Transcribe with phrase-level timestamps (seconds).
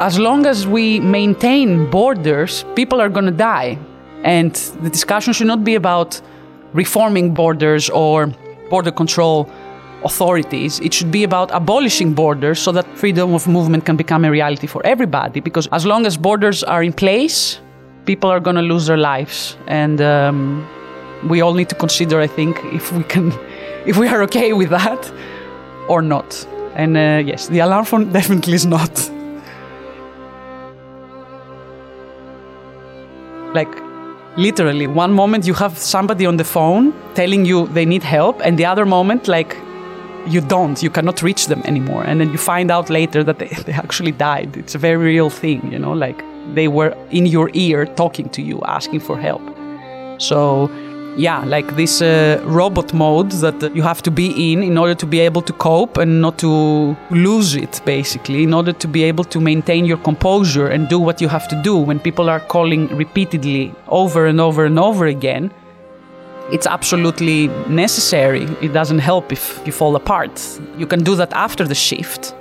[0.00, 3.78] as long as we maintain borders, people are going to die.
[4.22, 6.20] And the discussion should not be about
[6.72, 8.32] reforming borders or
[8.70, 9.50] border control
[10.04, 10.78] authorities.
[10.80, 14.66] It should be about abolishing borders so that freedom of movement can become a reality
[14.68, 15.40] for everybody.
[15.40, 17.60] Because as long as borders are in place,
[18.06, 19.56] people are going to lose their lives.
[19.66, 20.66] And um,
[21.28, 23.32] we all need to consider, I think, if we can,
[23.86, 25.12] if we are okay with that
[25.88, 26.46] or not.
[26.74, 29.17] And uh, yes, the alarm phone definitely is not.
[33.54, 33.68] Like,
[34.36, 38.58] literally, one moment you have somebody on the phone telling you they need help, and
[38.58, 39.56] the other moment, like,
[40.26, 42.04] you don't, you cannot reach them anymore.
[42.04, 44.56] And then you find out later that they, they actually died.
[44.56, 46.22] It's a very real thing, you know, like
[46.54, 49.42] they were in your ear talking to you, asking for help.
[50.20, 50.70] So,
[51.16, 55.06] yeah, like this uh, robot mode that you have to be in in order to
[55.06, 59.24] be able to cope and not to lose it, basically, in order to be able
[59.24, 62.88] to maintain your composure and do what you have to do when people are calling
[62.96, 65.50] repeatedly over and over and over again.
[66.50, 68.44] It's absolutely necessary.
[68.62, 70.60] It doesn't help if you fall apart.
[70.78, 72.34] You can do that after the shift.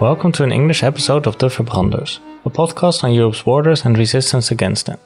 [0.00, 4.50] Welcome to an English episode of De Verbranders, a podcast on Europe's borders and resistance
[4.50, 4.98] against them.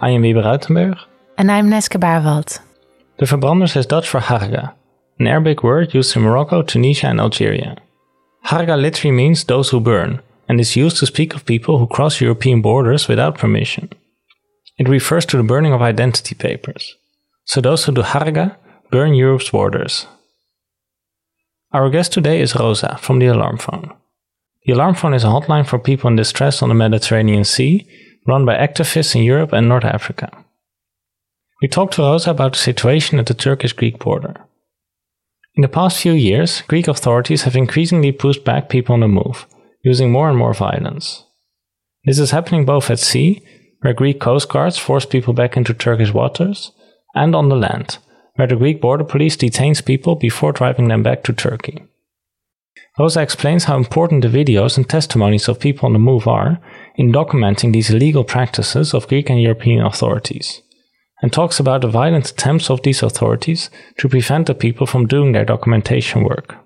[0.00, 0.96] I am Wiebe Ruitenberg.
[1.38, 2.60] And I'm Neske Barwald.
[3.18, 4.72] De Verbranders is Dutch for harga,
[5.18, 7.76] an Arabic word used in Morocco, Tunisia, and Algeria.
[8.46, 12.20] Harga literally means those who burn, and is used to speak of people who cross
[12.20, 13.90] European borders without permission.
[14.78, 16.94] It refers to the burning of identity papers.
[17.44, 18.56] So those who do harga
[18.92, 20.06] burn Europe's borders.
[21.72, 23.92] Our guest today is Rosa from the Alarm Phone.
[24.64, 27.84] The Alarm Phone is a hotline for people in distress on the Mediterranean Sea,
[28.28, 30.30] run by activists in Europe and North Africa.
[31.62, 34.36] We talked to Rosa about the situation at the Turkish Greek border.
[35.56, 39.46] In the past few years, Greek authorities have increasingly pushed back people on the move,
[39.82, 41.24] using more and more violence.
[42.04, 43.42] This is happening both at sea,
[43.80, 46.70] where Greek coast guards force people back into Turkish waters,
[47.14, 47.98] and on the land,
[48.36, 51.82] where the Greek border police detains people before driving them back to Turkey.
[52.98, 56.60] Rosa explains how important the videos and testimonies of people on the move are
[56.98, 60.60] in documenting these illegal practices of Greek and European authorities,
[61.22, 65.30] and talks about the violent attempts of these authorities to prevent the people from doing
[65.30, 66.56] their documentation work.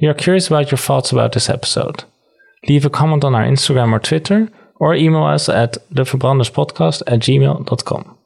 [0.00, 2.04] We are curious about your thoughts about this episode.
[2.68, 8.18] Leave a comment on our Instagram or Twitter, or email us at theverbranderspodcast at gmail.com.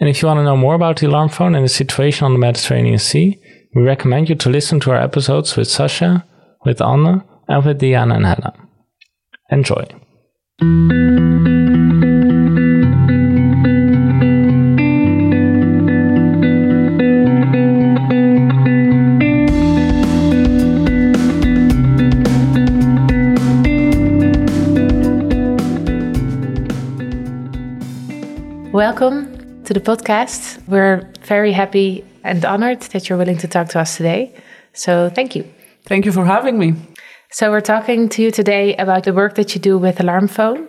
[0.00, 2.34] And if you want to know more about the alarm phone and the situation on
[2.34, 3.40] the Mediterranean Sea,
[3.74, 6.24] we recommend you to listen to our episodes with Sasha,
[6.64, 8.67] with Anna, and with Diana and Hella.
[9.50, 9.84] Enjoy.
[28.72, 30.60] Welcome to the podcast.
[30.68, 34.34] We're very happy and honored that you're willing to talk to us today.
[34.72, 35.44] So, thank you.
[35.84, 36.74] Thank you for having me.
[37.30, 40.66] So, we're talking to you today about the work that you do with Alarm Phone.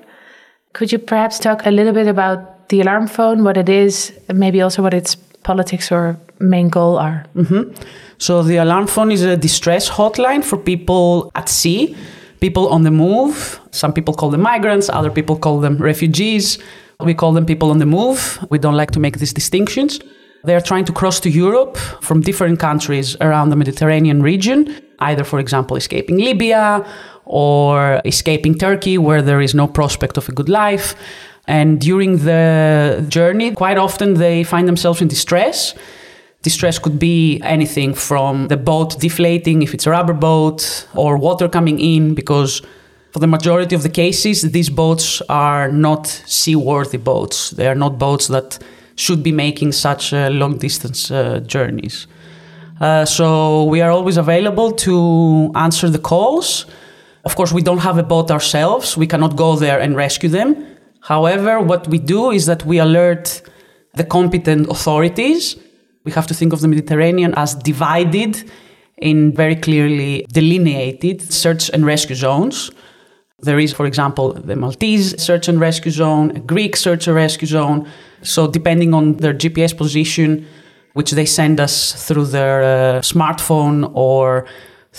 [0.73, 4.37] Could you perhaps talk a little bit about the Alarm Phone, what it is, and
[4.37, 7.25] maybe also what its politics or main goal are?
[7.33, 7.73] Mm-hmm.
[8.17, 11.95] So, the Alarm Phone is a distress hotline for people at sea,
[12.41, 13.61] people on the move.
[13.71, 16.59] Some people call them migrants, other people call them refugees.
[16.99, 18.37] We call them people on the move.
[18.49, 20.01] We don't like to make these distinctions.
[20.43, 25.39] They're trying to cross to Europe from different countries around the Mediterranean region, either, for
[25.39, 26.85] example, escaping Libya
[27.25, 30.95] or escaping Turkey, where there is no prospect of a good life.
[31.47, 35.73] And during the journey, quite often they find themselves in distress.
[36.41, 41.49] Distress could be anything from the boat deflating, if it's a rubber boat, or water
[41.49, 42.61] coming in, because
[43.11, 47.49] for the majority of the cases, these boats are not seaworthy boats.
[47.51, 48.59] They are not boats that
[48.95, 52.07] should be making such uh, long distance uh, journeys.
[52.79, 56.65] Uh, so we are always available to answer the calls.
[57.25, 58.95] Of course, we don't have a boat ourselves.
[58.95, 60.65] We cannot go there and rescue them.
[61.01, 63.41] However, what we do is that we alert
[63.95, 65.57] the competent authorities.
[66.05, 68.49] We have to think of the Mediterranean as divided
[68.97, 72.71] in very clearly delineated search and rescue zones.
[73.41, 77.47] There is, for example, the Maltese search and rescue zone, a Greek search and rescue
[77.47, 77.87] zone.
[78.21, 80.45] So, depending on their GPS position,
[80.99, 81.75] which they send us
[82.05, 84.45] through their uh, smartphone or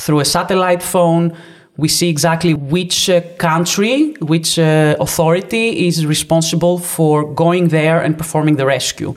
[0.03, 1.37] through a satellite phone,
[1.77, 3.95] we see exactly which uh, country,
[4.33, 7.15] which uh, authority is responsible for
[7.45, 9.15] going there and performing the rescue.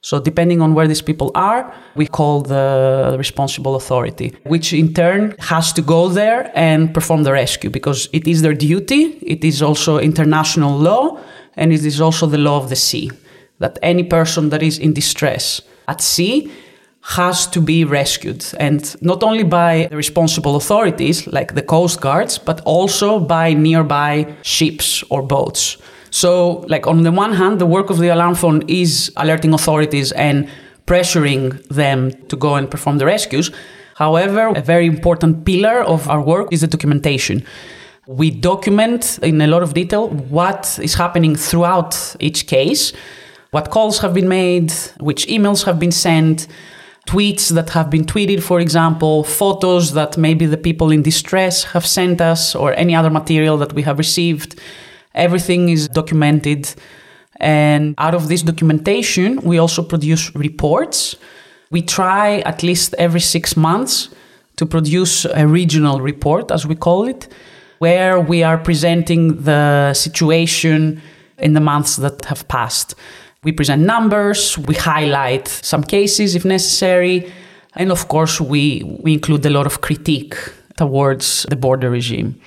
[0.00, 1.62] So, depending on where these people are,
[1.94, 7.32] we call the responsible authority, which in turn has to go there and perform the
[7.32, 9.02] rescue because it is their duty.
[9.34, 11.20] It is also international law
[11.54, 13.10] and it is also the law of the sea
[13.58, 16.50] that any person that is in distress at sea
[17.02, 22.38] has to be rescued and not only by the responsible authorities like the coast guards
[22.38, 25.76] but also by nearby ships or boats
[26.14, 30.12] so, like on the one hand, the work of the alarm phone is alerting authorities
[30.12, 30.48] and
[30.86, 33.50] pressuring them to go and perform the rescues.
[33.96, 37.44] However, a very important pillar of our work is the documentation.
[38.06, 42.92] We document in a lot of detail what is happening throughout each case,
[43.54, 46.48] what calls have been made, which emails have been sent,
[47.06, 51.86] tweets that have been tweeted, for example, photos that maybe the people in distress have
[51.86, 54.58] sent us, or any other material that we have received.
[55.14, 56.74] Everything is documented.
[57.38, 61.14] And out of this documentation, we also produce reports.
[61.70, 64.08] We try at least every six months
[64.56, 67.28] to produce a regional report, as we call it,
[67.78, 71.00] where we are presenting the situation
[71.38, 72.96] in the months that have passed.
[73.44, 77.30] We present numbers, we highlight some cases if necessary,
[77.74, 80.36] and of course, we, we include a lot of critique
[80.76, 82.40] towards the border regime.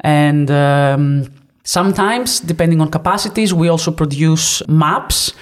[0.00, 1.30] And um,
[1.68, 5.34] Sometimes, depending on capacities, we also produce maps.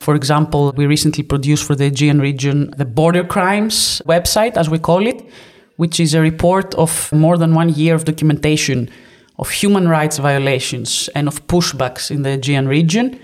[0.00, 4.80] For example, we recently produced for the Aegean region the Border Crimes website, as we
[4.80, 5.24] call it,
[5.76, 8.90] which is a report of more than one year of documentation
[9.38, 13.20] of human rights violations and of pushbacks in the Aegean region.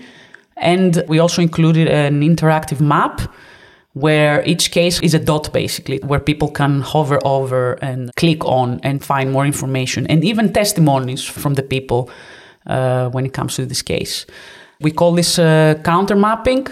[0.59, 3.21] And we also included an interactive map
[3.93, 8.79] where each case is a dot basically, where people can hover over and click on
[8.83, 12.09] and find more information and even testimonies from the people
[12.67, 14.25] uh, when it comes to this case.
[14.81, 16.67] We call this uh, counter mapping.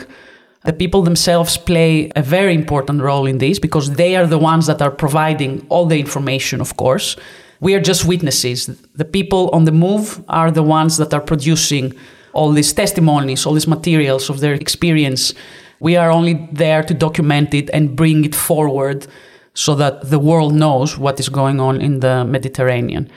[0.65, 4.67] The people themselves play a very important role in this because they are the ones
[4.67, 7.15] that are providing all the information, of course.
[7.59, 8.65] We are just witnesses.
[8.95, 11.93] The people on the move are the ones that are producing
[12.35, 15.33] all these testimonies, all these materials of their experience.
[15.79, 19.07] We are only there to document it and bring it forward
[19.53, 23.09] so that the world knows what is going on in the Mediterranean.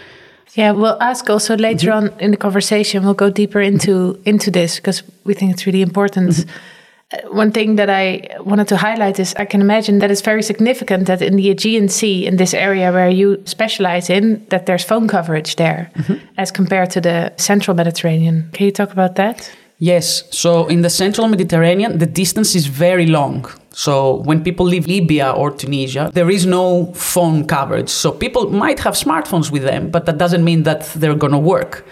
[0.54, 2.14] Yeah, we'll ask also later mm-hmm.
[2.14, 3.04] on in the conversation.
[3.04, 6.30] We'll go deeper into into this because we think it's really important.
[6.30, 6.77] Mm-hmm.
[7.10, 10.43] Uh, one thing that I wanted to highlight is I can imagine that it's very
[10.43, 14.84] significant that in the Aegean Sea, in this area where you specialize in, that there's
[14.84, 16.26] phone coverage there mm-hmm.
[16.37, 18.50] as compared to the central Mediterranean.
[18.52, 19.50] Can you talk about that?
[19.78, 20.25] Yes.
[20.31, 23.46] So in the central Mediterranean, the distance is very long.
[23.70, 27.88] So when people leave Libya or Tunisia, there is no phone coverage.
[27.88, 31.38] So people might have smartphones with them, but that doesn't mean that they're going to
[31.38, 31.87] work.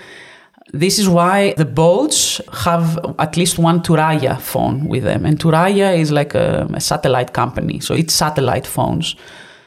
[0.78, 5.24] This is why the boats have at least one Thuraya phone with them.
[5.24, 7.80] And Thuraya is like a, a satellite company.
[7.80, 9.16] So it's satellite phones.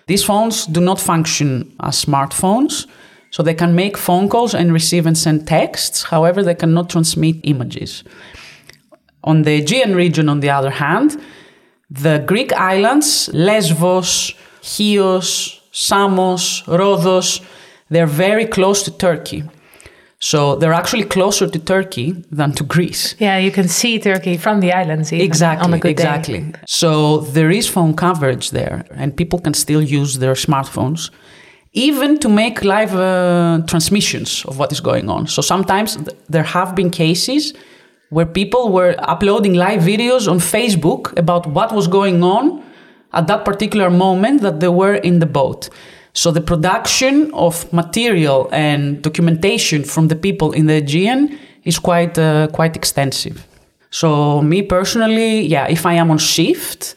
[0.06, 2.88] These phones do not function as smartphones.
[3.31, 6.03] So they can make phone calls and receive and send texts.
[6.03, 8.03] However, they cannot transmit images.
[9.23, 11.21] On the Aegean region, on the other hand,
[11.89, 17.41] the Greek islands, Lesbos, Chios, Samos, Rhodos,
[17.89, 19.44] they're very close to Turkey.
[20.19, 23.16] So they're actually closer to Turkey than to Greece.
[23.19, 25.12] Yeah, you can see Turkey from the islands.
[25.13, 25.74] exactly.
[25.74, 26.39] A good exactly.
[26.39, 26.60] Day.
[26.68, 31.09] So there is phone coverage there, and people can still use their smartphones,
[31.71, 35.28] even to make live uh, transmissions of what is going on.
[35.28, 37.54] So sometimes th- there have been cases
[38.09, 42.61] where people were uploading live videos on Facebook about what was going on
[43.14, 45.69] at that particular moment that they were in the boat.
[46.19, 52.19] So the production of material and documentation from the people in the Aegean is quite
[52.19, 53.47] uh, quite extensive.
[53.90, 56.95] So me personally, yeah, if I am on shift,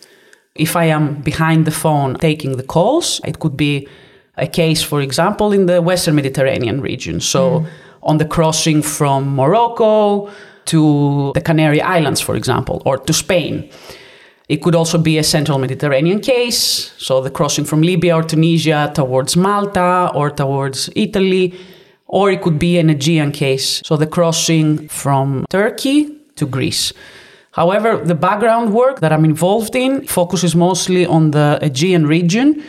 [0.57, 3.87] if I am behind the phone taking the calls, it could be
[4.37, 7.21] a case, for example, in the Western Mediterranean region.
[7.21, 7.67] So mm.
[8.02, 10.31] on the crossing from Morocco
[10.64, 13.71] to the Canary Islands, for example, or to Spain.
[14.52, 18.92] It could also be a central Mediterranean case, so the crossing from Libya or Tunisia
[18.94, 21.54] towards Malta or towards Italy,
[22.06, 26.92] or it could be an Aegean case, so the crossing from Turkey to Greece.
[27.52, 32.62] However, the background work that I'm involved in focuses mostly on the Aegean region,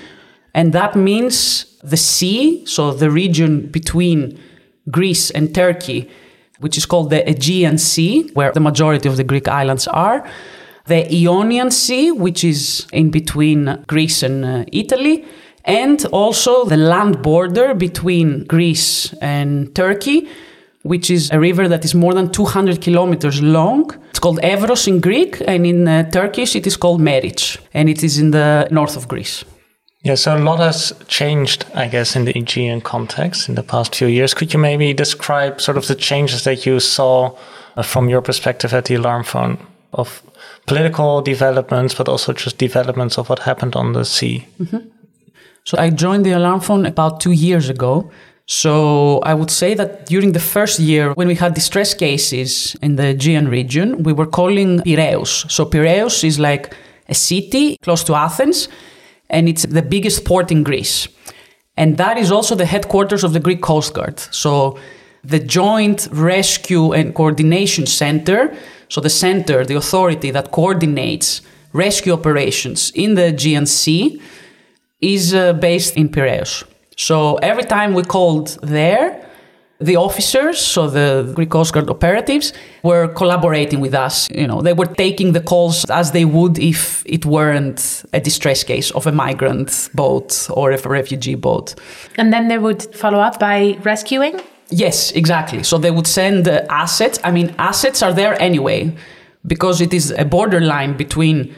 [0.53, 4.39] and that means the sea, so the region between
[4.89, 6.09] Greece and Turkey
[6.59, 10.25] which is called the Aegean Sea, where the majority of the Greek islands are,
[10.85, 15.25] the Ionian Sea, which is in between Greece and uh, Italy,
[15.65, 20.27] and also the land border between Greece and Turkey,
[20.81, 23.89] which is a river that is more than 200 kilometers long.
[24.09, 28.03] It's called Evros in Greek, and in uh, Turkish it is called Meric, and it
[28.03, 29.45] is in the north of Greece.
[30.03, 33.95] Yeah, so a lot has changed, I guess, in the Aegean context in the past
[33.95, 34.33] few years.
[34.33, 37.37] Could you maybe describe sort of the changes that you saw
[37.77, 39.57] uh, from your perspective at the alarm phone
[39.93, 40.21] of
[40.65, 44.47] political developments, but also just developments of what happened on the sea?
[44.59, 44.89] Mm-hmm.
[45.65, 48.11] So I joined the alarm phone about two years ago.
[48.45, 52.97] So I would say that during the first year, when we had distress cases in
[52.97, 55.45] the Aegean region, we were calling Piraeus.
[55.49, 56.75] So Piraeus is like
[57.07, 58.67] a city close to Athens
[59.29, 61.07] and it's the biggest port in Greece.
[61.77, 64.19] And that is also the headquarters of the Greek Coast Guard.
[64.19, 64.77] So
[65.23, 68.55] the Joint Rescue and Coordination Center,
[68.93, 73.65] so the center, the authority that coordinates rescue operations in the Aegean,
[75.01, 76.63] is uh, based in Piraeus.
[76.95, 79.27] So every time we called there,
[79.79, 84.29] the officers, so the Greek Coast Guard operatives, were collaborating with us.
[84.29, 88.63] You know, they were taking the calls as they would if it weren't a distress
[88.63, 91.73] case of a migrant boat or a refugee boat.
[92.15, 94.39] And then they would follow up by rescuing?
[94.73, 95.63] Yes, exactly.
[95.63, 97.19] So they would send uh, assets.
[97.23, 98.95] I mean, assets are there anyway
[99.45, 101.53] because it is a borderline between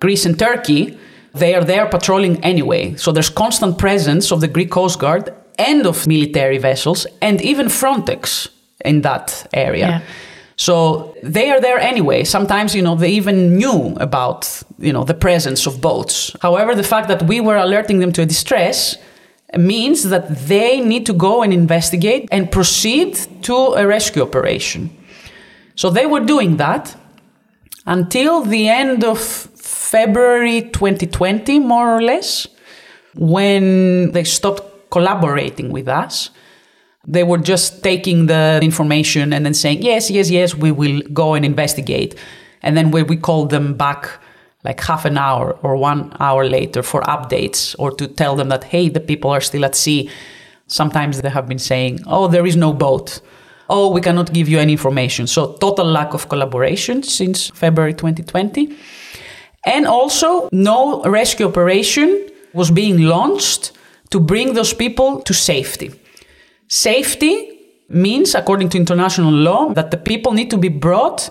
[0.00, 0.96] Greece and Turkey.
[1.34, 2.94] They are there patrolling anyway.
[2.96, 7.66] So there's constant presence of the Greek Coast Guard and of military vessels and even
[7.66, 8.48] Frontex
[8.84, 9.88] in that area.
[9.88, 10.02] Yeah.
[10.56, 12.24] So they are there anyway.
[12.24, 16.36] Sometimes, you know, they even knew about, you know, the presence of boats.
[16.42, 18.96] However, the fact that we were alerting them to a distress
[19.56, 24.90] means that they need to go and investigate and proceed to a rescue operation.
[25.74, 26.96] So they were doing that
[27.86, 32.46] until the end of February 2020, more or less,
[33.14, 36.30] when they stopped collaborating with us.
[37.06, 41.34] They were just taking the information and then saying, yes, yes, yes, we will go
[41.34, 42.14] and investigate.
[42.62, 44.20] And then when we called them back
[44.64, 48.64] like half an hour or one hour later for updates or to tell them that,
[48.64, 50.10] hey, the people are still at sea,
[50.66, 53.20] sometimes they have been saying, oh, there is no boat.
[53.68, 55.26] Oh, we cannot give you any information.
[55.26, 58.76] So, total lack of collaboration since February 2020.
[59.64, 63.72] And also, no rescue operation was being launched
[64.10, 65.92] to bring those people to safety.
[66.68, 71.30] Safety means, according to international law, that the people need to be brought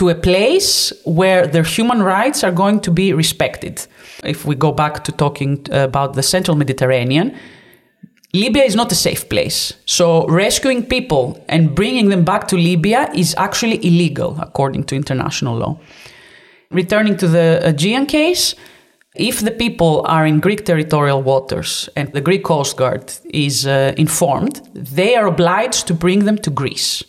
[0.00, 3.86] to a place where their human rights are going to be respected.
[4.24, 7.36] If we go back to talking about the central Mediterranean,
[8.32, 9.74] Libya is not a safe place.
[9.84, 15.58] So rescuing people and bringing them back to Libya is actually illegal according to international
[15.58, 15.78] law.
[16.70, 18.54] Returning to the Aegean case,
[19.14, 23.92] if the people are in Greek territorial waters and the Greek Coast Guard is uh,
[23.98, 27.04] informed, they are obliged to bring them to Greece.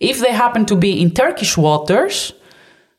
[0.00, 2.32] If they happen to be in Turkish waters,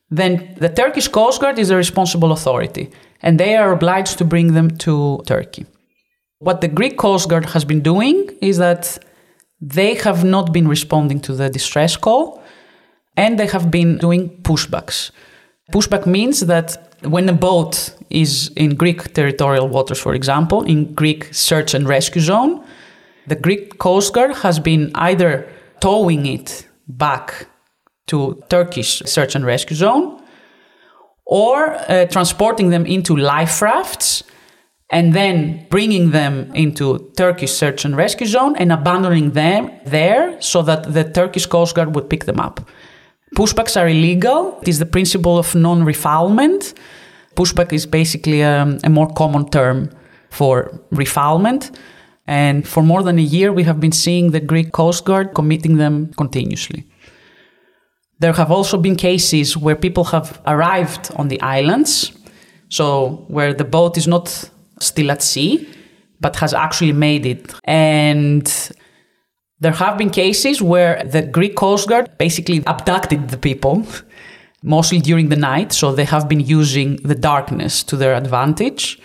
[0.10, 2.90] then the Turkish Coast Guard is the responsible authority
[3.22, 5.66] and they are obliged to bring them to Turkey.
[6.40, 9.00] What the Greek Coast Guard has been doing is that
[9.60, 12.42] they have not been responding to the distress call
[13.16, 15.12] and they have been doing pushbacks.
[15.74, 21.34] Pushback means that when a boat is in Greek territorial waters, for example, in Greek
[21.34, 22.64] search and rescue zone,
[23.26, 25.48] the Greek Coast Guard has been either
[25.82, 27.48] towing it back
[28.08, 30.22] to Turkish search and rescue zone
[31.26, 34.24] or uh, transporting them into life rafts
[34.90, 40.62] and then bringing them into Turkish search and rescue zone and abandoning them there so
[40.62, 42.62] that the Turkish Coast Guard would pick them up.
[43.36, 44.58] Pushbacks are illegal.
[44.62, 46.74] It is the principle of non refoulement.
[47.36, 49.90] Pushback is basically um, a more common term
[50.30, 51.76] for refoulement.
[52.28, 55.78] And for more than a year, we have been seeing the Greek Coast Guard committing
[55.78, 56.86] them continuously.
[58.20, 62.12] There have also been cases where people have arrived on the islands,
[62.70, 65.70] so where the boat is not still at sea,
[66.20, 67.54] but has actually made it.
[67.64, 68.46] And
[69.60, 73.86] there have been cases where the Greek Coast Guard basically abducted the people,
[74.64, 75.72] mostly during the night.
[75.72, 79.00] So they have been using the darkness to their advantage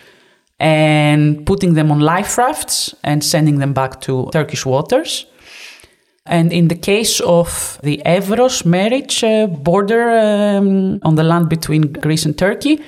[0.63, 5.27] and putting them on life rafts and sending them back to Turkish waters.
[6.25, 11.93] And in the case of the Evros Meric uh, border um, on the land between
[11.93, 12.81] Greece and Turkey,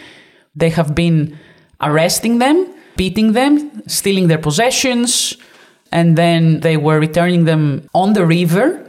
[0.54, 1.36] they have been
[1.80, 5.36] arresting them, beating them, stealing their possessions,
[5.90, 8.88] and then they were returning them on the river.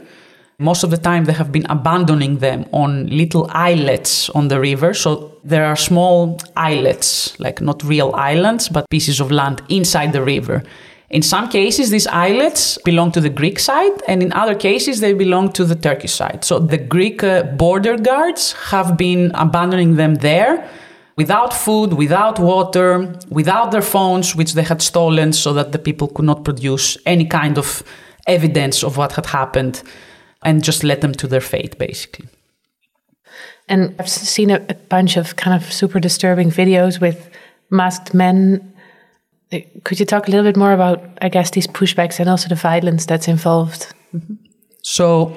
[0.58, 4.94] Most of the time, they have been abandoning them on little islets on the river.
[4.94, 10.22] So there are small islets, like not real islands, but pieces of land inside the
[10.22, 10.62] river.
[11.10, 15.12] In some cases, these islets belong to the Greek side, and in other cases, they
[15.12, 16.42] belong to the Turkish side.
[16.42, 20.66] So the Greek uh, border guards have been abandoning them there
[21.16, 26.08] without food, without water, without their phones, which they had stolen so that the people
[26.08, 27.82] could not produce any kind of
[28.26, 29.82] evidence of what had happened
[30.42, 32.28] and just let them to their fate, basically.
[33.68, 37.30] And I've seen a, a bunch of kind of super disturbing videos with
[37.70, 38.72] masked men
[39.84, 42.56] could you talk a little bit more about, I guess, these pushbacks and also the
[42.56, 43.86] violence that's involved?
[44.14, 44.34] Mm-hmm.
[44.82, 45.36] So,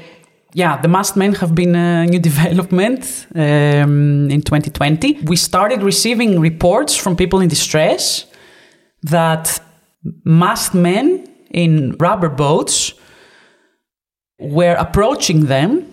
[0.53, 5.21] yeah, the masked men have been a new development um, in 2020.
[5.23, 8.25] We started receiving reports from people in distress
[9.03, 9.59] that
[10.23, 12.93] masked men in rubber boats
[14.39, 15.85] were approaching them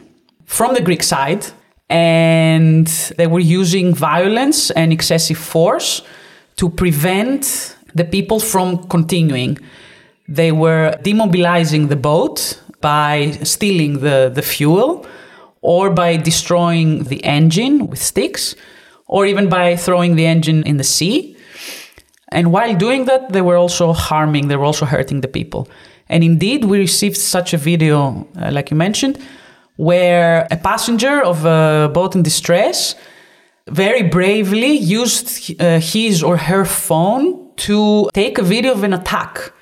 [0.45, 1.47] from the Greek side
[1.89, 2.87] and
[3.17, 6.03] they were using violence and excessive force
[6.57, 9.59] to prevent the people from continuing.
[10.29, 15.07] They were demobilizing the boat by stealing the, the fuel
[15.61, 18.55] or by destroying the engine with sticks
[19.07, 21.37] or even by throwing the engine in the sea.
[22.29, 25.69] And while doing that, they were also harming, they were also hurting the people.
[26.09, 29.19] And indeed, we received such a video, uh, like you mentioned,
[29.77, 32.95] where a passenger of a boat in distress
[33.69, 39.53] very bravely used uh, his or her phone to take a video of an attack.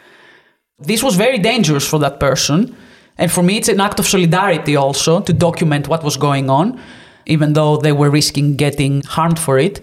[0.78, 2.76] This was very dangerous for that person.
[3.16, 6.80] And for me, it's an act of solidarity also to document what was going on,
[7.26, 9.80] even though they were risking getting harmed for it.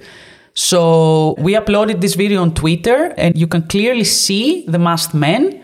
[0.53, 5.60] So we uploaded this video on Twitter, and you can clearly see the masked men.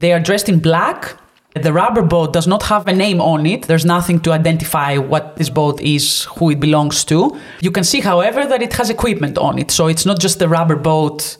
[0.00, 1.16] They are dressed in black.
[1.54, 3.66] The rubber boat does not have a name on it.
[3.66, 7.36] There's nothing to identify what this boat is, who it belongs to.
[7.60, 9.70] You can see, however, that it has equipment on it.
[9.70, 11.38] So it's not just a rubber boat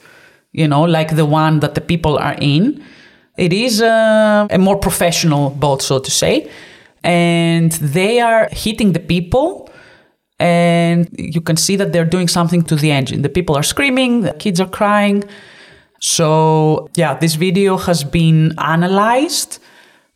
[0.52, 2.82] you know, like the one that the people are in.
[3.36, 6.50] It is a, a more professional boat, so to say.
[7.02, 9.70] And they are hitting the people
[10.38, 13.22] and you can see that they're doing something to the engine.
[13.22, 15.24] The people are screaming, the kids are crying.
[16.00, 19.58] So, yeah, this video has been analyzed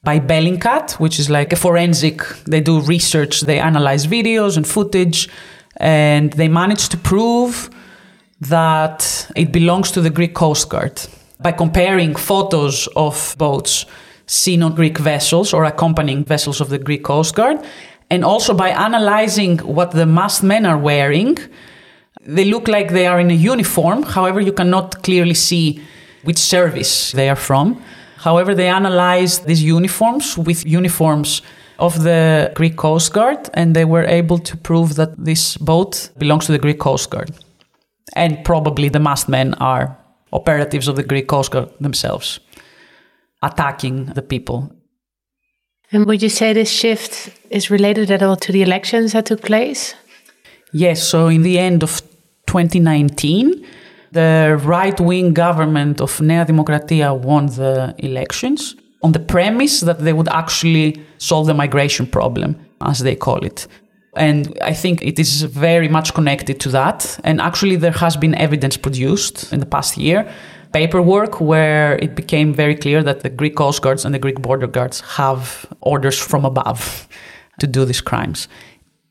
[0.03, 5.29] by Bellingcat, which is like a forensic, they do research, they analyze videos and footage,
[5.77, 7.71] and they managed to prove
[8.41, 11.01] that it belongs to the Greek Coast Guard.
[11.41, 13.85] By comparing photos of boats
[14.27, 17.59] seen on Greek vessels or accompanying vessels of the Greek Coast Guard,
[18.11, 21.37] and also by analyzing what the masked men are wearing,
[22.27, 24.03] they look like they are in a uniform.
[24.03, 25.81] However, you cannot clearly see
[26.25, 27.83] which service they are from.
[28.17, 31.43] However, they analyzed these uniforms with uniforms
[31.79, 36.47] of the Greek Coast Guard, and they were able to prove that this boat belongs
[36.47, 37.31] to the Greek Coast Guard
[38.15, 39.97] and probably the masked men are
[40.33, 42.41] operatives of the Greek Coast Guard themselves,
[43.43, 44.71] attacking the people.
[45.93, 49.43] And would you say this shift is related at all to the elections that took
[49.43, 49.95] place?
[50.73, 51.03] Yes.
[51.03, 52.04] So, in the end of
[52.55, 53.67] 2019,
[54.13, 60.13] the right wing government of Nea Demokratia won the elections on the premise that they
[60.13, 63.67] would actually solve the migration problem, as they call it.
[64.17, 67.19] And I think it is very much connected to that.
[67.25, 70.25] And actually, there has been evidence produced in the past year,
[70.73, 74.69] paperwork, where it became very clear that the Greek Coast Guards and the Greek border
[74.69, 77.09] guards have orders from above
[77.59, 78.49] to do these crimes.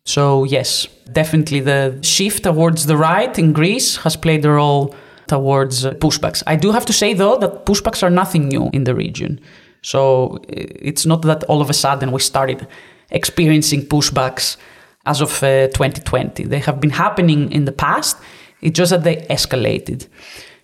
[0.06, 4.94] So, yes, definitely the shift towards the right in Greece has played a role
[5.28, 6.44] towards pushbacks.
[6.46, 9.40] I do have to say, though, that pushbacks are nothing new in the region.
[9.82, 12.68] So, it's not that all of a sudden we started
[13.12, 14.58] experiencing pushbacks
[15.06, 16.46] as of uh, 2020.
[16.46, 18.18] They have been happening in the past,
[18.62, 20.08] it's just that they escalated.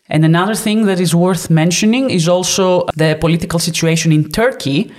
[0.09, 4.91] And another thing that is worth mentioning is also the political situation in Turkey.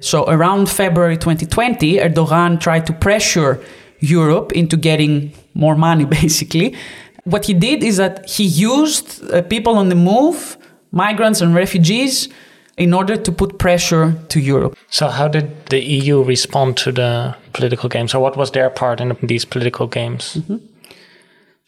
[0.00, 3.60] So, around February 2020, Erdogan tried to pressure
[4.00, 6.76] Europe into getting more money, basically.
[7.24, 10.56] What he did is that he used uh, people on the move,
[10.92, 12.28] migrants and refugees,
[12.76, 14.76] in order to put pressure to Europe.
[14.90, 19.00] So, how did the EU respond to the political games, or what was their part
[19.00, 20.36] in these political games?
[20.36, 20.56] Mm-hmm.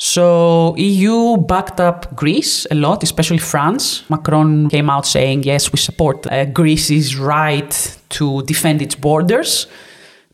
[0.01, 4.09] So, EU backed up Greece a lot, especially France.
[4.09, 9.67] Macron came out saying, yes, we support uh, Greece's right to defend its borders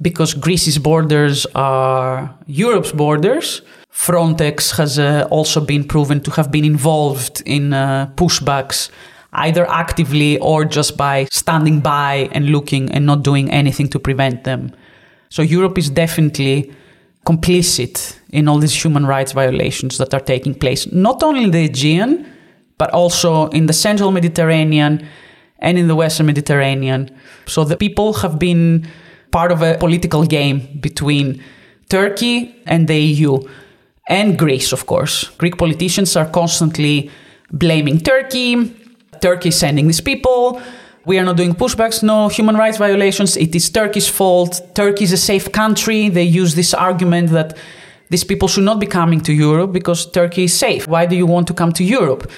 [0.03, 3.63] because Greece's borders are Europe's borders.
[3.91, 8.91] Frontex has uh, also been proven to have been involved in uh, pushbacks
[9.33, 14.45] either actively or just by standing by and looking and not doing anything to prevent
[14.45, 14.73] them.
[15.31, 16.73] So Europe is definitely
[17.25, 21.65] complicit in all these human rights violations that are taking place, not only in the
[21.65, 22.27] Aegean,
[22.79, 25.07] but also in the central Mediterranean
[25.59, 27.11] and in the western Mediterranean.
[27.47, 28.87] So the people have been
[29.31, 31.43] part of a political game between
[31.89, 33.39] Turkey and the EU
[34.09, 35.31] and Greece, of course.
[35.39, 37.11] Greek politicians are constantly
[37.51, 38.75] blaming Turkey.
[39.21, 40.61] Turkey is sending these people.
[41.07, 43.37] We are not doing pushbacks, no human rights violations.
[43.37, 44.61] It is Turkey's fault.
[44.75, 46.09] Turkey is a safe country.
[46.09, 47.57] They use this argument that
[48.09, 50.89] these people should not be coming to Europe because Turkey is safe.
[50.89, 52.31] Why do you want to come to Europe?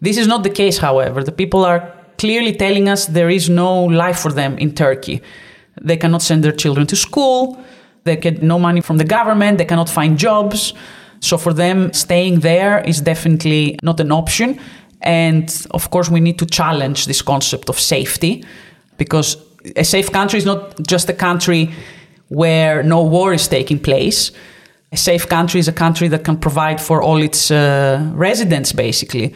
[0.00, 1.22] This is not the case, however.
[1.24, 5.22] The people are clearly telling us there is no life for them in Turkey.
[5.80, 7.58] They cannot send their children to school.
[8.04, 9.58] They get no money from the government.
[9.58, 10.74] They cannot find jobs.
[11.20, 14.58] So for them, staying there is definitely not an option.
[15.02, 18.44] And of course, we need to challenge this concept of safety
[18.96, 19.36] because
[19.76, 21.70] a safe country is not just a country
[22.28, 24.32] where no war is taking place.
[24.92, 29.34] A safe country is a country that can provide for all its uh, residents, basically.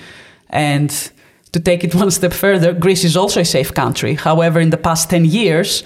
[0.50, 0.90] And
[1.52, 4.14] to take it one step further, Greece is also a safe country.
[4.14, 5.84] However, in the past 10 years,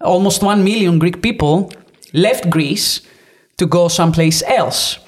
[0.00, 1.72] almost 1 million Greek people
[2.12, 3.00] left Greece
[3.56, 4.98] to go someplace else.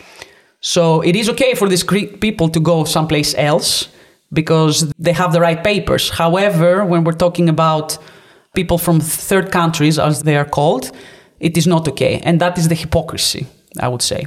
[0.63, 3.89] So it is okay for these people to go someplace else
[4.33, 6.09] because they have the right papers.
[6.09, 7.99] However, when we're talking about
[8.55, 10.93] people from third countries, as they are called,
[11.41, 12.21] it is not okay.
[12.25, 13.47] And that is the hypocrisy,
[13.81, 14.27] I would say.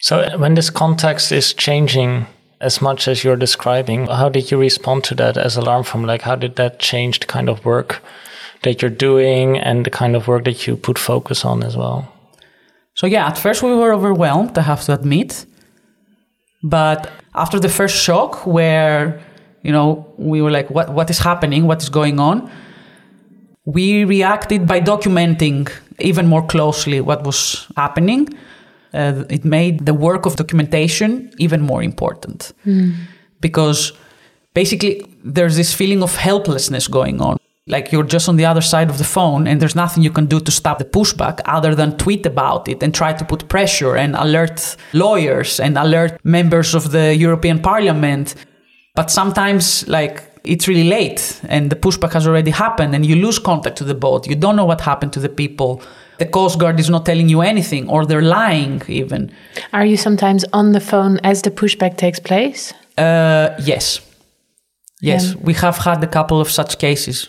[0.00, 2.26] So, when this context is changing
[2.60, 6.06] as much as you're describing, how did you respond to that as Alarmphone?
[6.06, 8.00] Like, how did that change the kind of work
[8.62, 12.12] that you're doing and the kind of work that you put focus on as well?
[12.98, 15.46] So, yeah, at first we were overwhelmed, I have to admit.
[16.64, 19.20] But after the first shock, where,
[19.62, 21.68] you know, we were like, what, what is happening?
[21.68, 22.50] What is going on?
[23.64, 28.36] We reacted by documenting even more closely what was happening.
[28.92, 32.96] Uh, it made the work of documentation even more important mm.
[33.40, 33.92] because
[34.54, 38.90] basically there's this feeling of helplessness going on like you're just on the other side
[38.90, 41.96] of the phone and there's nothing you can do to stop the pushback other than
[41.96, 46.90] tweet about it and try to put pressure and alert lawyers and alert members of
[46.90, 48.34] the European Parliament.
[48.94, 53.38] But sometimes, like, it's really late and the pushback has already happened and you lose
[53.38, 54.26] contact to the boat.
[54.26, 55.82] You don't know what happened to the people.
[56.18, 59.30] The Coast Guard is not telling you anything or they're lying even.
[59.72, 62.72] Are you sometimes on the phone as the pushback takes place?
[62.96, 64.00] Uh, yes.
[65.00, 67.28] Yes, we have had a couple of such cases.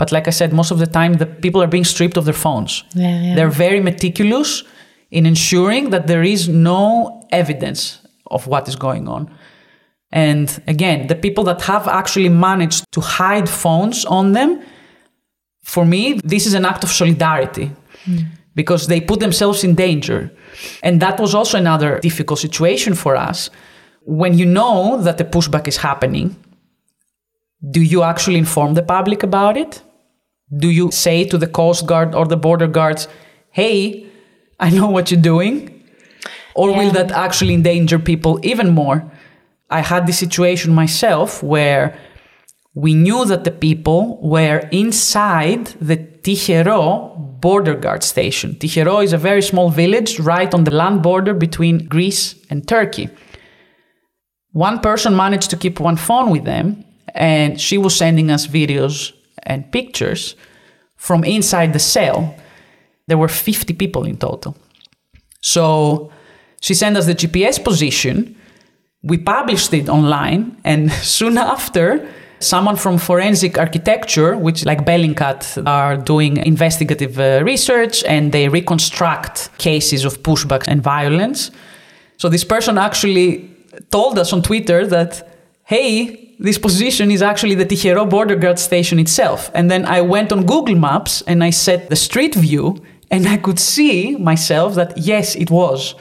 [0.00, 2.40] But like I said, most of the time the people are being stripped of their
[2.46, 2.84] phones.
[2.94, 3.34] Yeah, yeah.
[3.34, 4.64] They're very meticulous
[5.10, 7.98] in ensuring that there is no evidence
[8.30, 9.30] of what is going on.
[10.10, 14.62] And again, the people that have actually managed to hide phones on them,
[15.64, 17.70] for me, this is an act of solidarity
[18.06, 18.24] mm.
[18.54, 20.30] because they put themselves in danger.
[20.82, 23.50] And that was also another difficult situation for us.
[24.06, 26.36] When you know that the pushback is happening,
[27.70, 29.82] do you actually inform the public about it?
[30.56, 33.06] Do you say to the Coast Guard or the border guards,
[33.50, 34.06] hey,
[34.58, 35.82] I know what you're doing?
[36.54, 36.78] Or yeah.
[36.78, 39.10] will that actually endanger people even more?
[39.70, 41.96] I had this situation myself where
[42.74, 48.54] we knew that the people were inside the Tychero border guard station.
[48.54, 53.08] Tychero is a very small village right on the land border between Greece and Turkey.
[54.52, 56.84] One person managed to keep one phone with them,
[57.14, 59.12] and she was sending us videos
[59.44, 60.34] and pictures
[60.96, 62.34] from inside the cell.
[63.06, 64.56] There were 50 people in total.
[65.40, 66.12] So
[66.60, 68.36] she sent us the GPS position.
[69.02, 72.06] We published it online, and soon after,
[72.40, 79.56] someone from forensic architecture, which like Bellingcat are doing investigative uh, research and they reconstruct
[79.58, 81.50] cases of pushbacks and violence.
[82.16, 83.48] So this person actually
[83.90, 85.28] told us on Twitter that,
[85.64, 89.50] hey, this position is actually the Tychero border guard station itself.
[89.54, 93.36] And then I went on Google Maps and I set the street view and I
[93.36, 95.94] could see myself that yes, it was.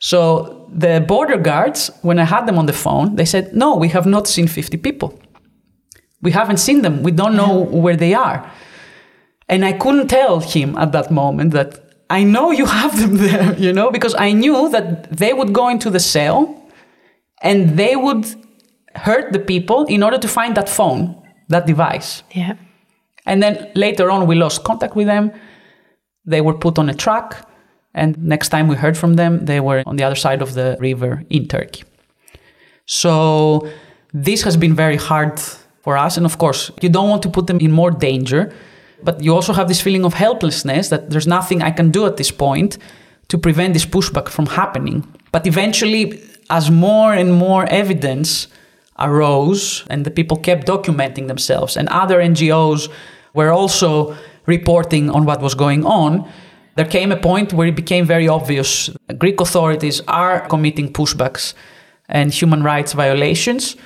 [0.00, 3.88] So the border guards, when I had them on the phone, they said, no, we
[3.88, 5.18] have not seen 50 people.
[6.20, 7.02] We haven't seen them.
[7.02, 8.50] We don't know where they are.
[9.48, 13.58] And I couldn't tell him at that moment that I know you have them there,
[13.58, 16.62] you know, because I knew that they would go into the cell
[17.40, 18.26] and they would
[18.94, 21.16] hurt the people in order to find that phone,
[21.48, 22.22] that device.
[22.32, 22.54] Yeah.
[23.26, 25.32] And then later on, we lost contact with them.
[26.24, 27.48] They were put on a truck.
[27.94, 30.76] And next time we heard from them, they were on the other side of the
[30.80, 31.84] river in Turkey.
[32.86, 33.68] So
[34.12, 35.40] this has been very hard
[35.82, 36.16] for us.
[36.16, 38.52] And of course, you don't want to put them in more danger,
[39.02, 42.16] but you also have this feeling of helplessness that there's nothing I can do at
[42.16, 42.78] this point
[43.28, 45.06] to prevent this pushback from happening.
[45.30, 48.48] But eventually, as more and more evidence
[48.98, 52.88] arose and the people kept documenting themselves and other NGOs
[53.34, 56.28] were also reporting on what was going on,
[56.76, 61.54] there came a point where it became very obvious Greek authorities are committing pushbacks
[62.08, 63.76] and human rights violations.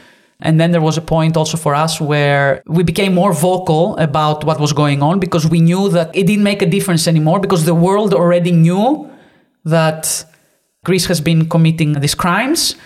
[0.40, 4.44] And then there was a point also for us where we became more vocal about
[4.44, 7.64] what was going on because we knew that it didn't make a difference anymore because
[7.64, 9.10] the world already knew
[9.64, 10.24] that
[10.84, 12.76] Greece has been committing these crimes.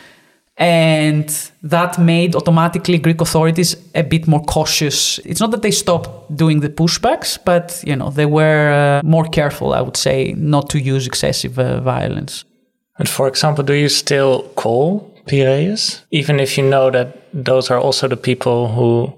[0.62, 1.28] And
[1.64, 5.18] that made automatically Greek authorities a bit more cautious.
[5.24, 9.24] It's not that they stopped doing the pushbacks, but you know they were uh, more
[9.24, 12.44] careful, I would say, not to use excessive uh, violence.
[12.96, 17.80] And for example, do you still call Piraeus, even if you know that those are
[17.80, 19.12] also the people who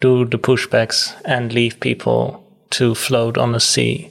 [0.00, 4.08] do the pushbacks and leave people to float on the sea?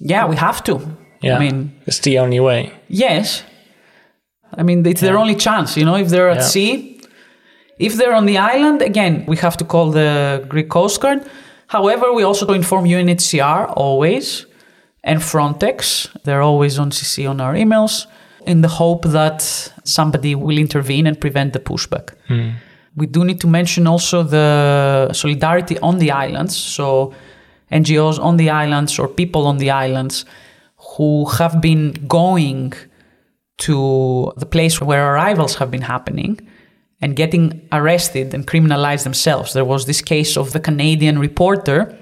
[0.00, 0.80] Yeah, we have to.
[1.20, 2.72] Yeah, I mean, it's the only way.
[2.88, 3.44] Yes,
[4.58, 6.52] I mean, it's their only chance, you know, if they're at Yeah.
[6.54, 7.00] sea.
[7.78, 11.20] If they're on the island, again, we have to call the Greek Coast Guard.
[11.66, 14.46] However, we also inform UNHCR always
[15.02, 16.08] and Frontex.
[16.24, 18.06] They're always on CC on our emails
[18.46, 19.42] in the hope that
[19.84, 22.10] somebody will intervene and prevent the pushback.
[22.28, 22.50] Hmm.
[22.96, 26.56] We do need to mention also the solidarity on the islands.
[26.56, 27.12] So,
[27.72, 30.24] NGOs on the islands or people on the islands
[30.96, 32.72] who have been going
[33.58, 36.40] to the place where arrivals have been happening
[37.00, 39.52] and getting arrested and criminalized themselves.
[39.52, 41.96] There was this case of the Canadian reporter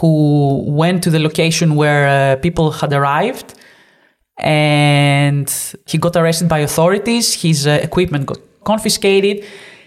[0.00, 3.54] who went to the location where uh, people had arrived
[4.38, 5.52] and
[5.86, 7.42] he got arrested by authorities.
[7.42, 9.44] His uh, equipment got confiscated.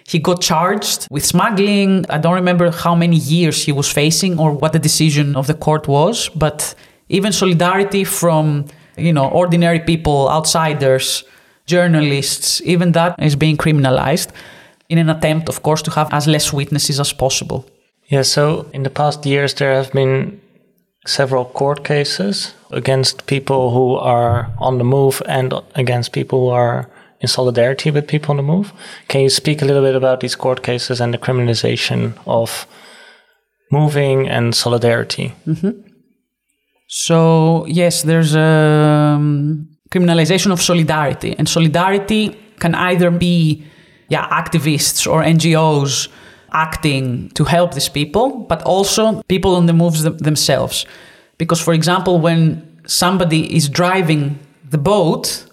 [0.07, 2.05] He got charged with smuggling.
[2.09, 5.55] I don't remember how many years he was facing or what the decision of the
[5.55, 6.75] court was, but
[7.09, 8.65] even solidarity from
[8.97, 11.23] you know ordinary people, outsiders,
[11.65, 14.29] journalists, even that is being criminalized
[14.89, 17.65] in an attempt, of course, to have as less witnesses as possible.
[18.07, 20.39] Yeah, so in the past years, there have been
[21.07, 26.89] several court cases against people who are on the move and against people who are
[27.21, 28.73] in solidarity with people on the move.
[29.07, 32.67] Can you speak a little bit about these court cases and the criminalization of
[33.71, 35.33] moving and solidarity?
[35.47, 35.84] Mm-hmm.
[36.87, 43.65] So yes, there's a um, criminalization of solidarity, and solidarity can either be
[44.09, 46.09] yeah activists or NGOs
[46.51, 50.85] acting to help these people, but also people on the moves them- themselves.
[51.37, 55.45] Because, for example, when somebody is driving the boat,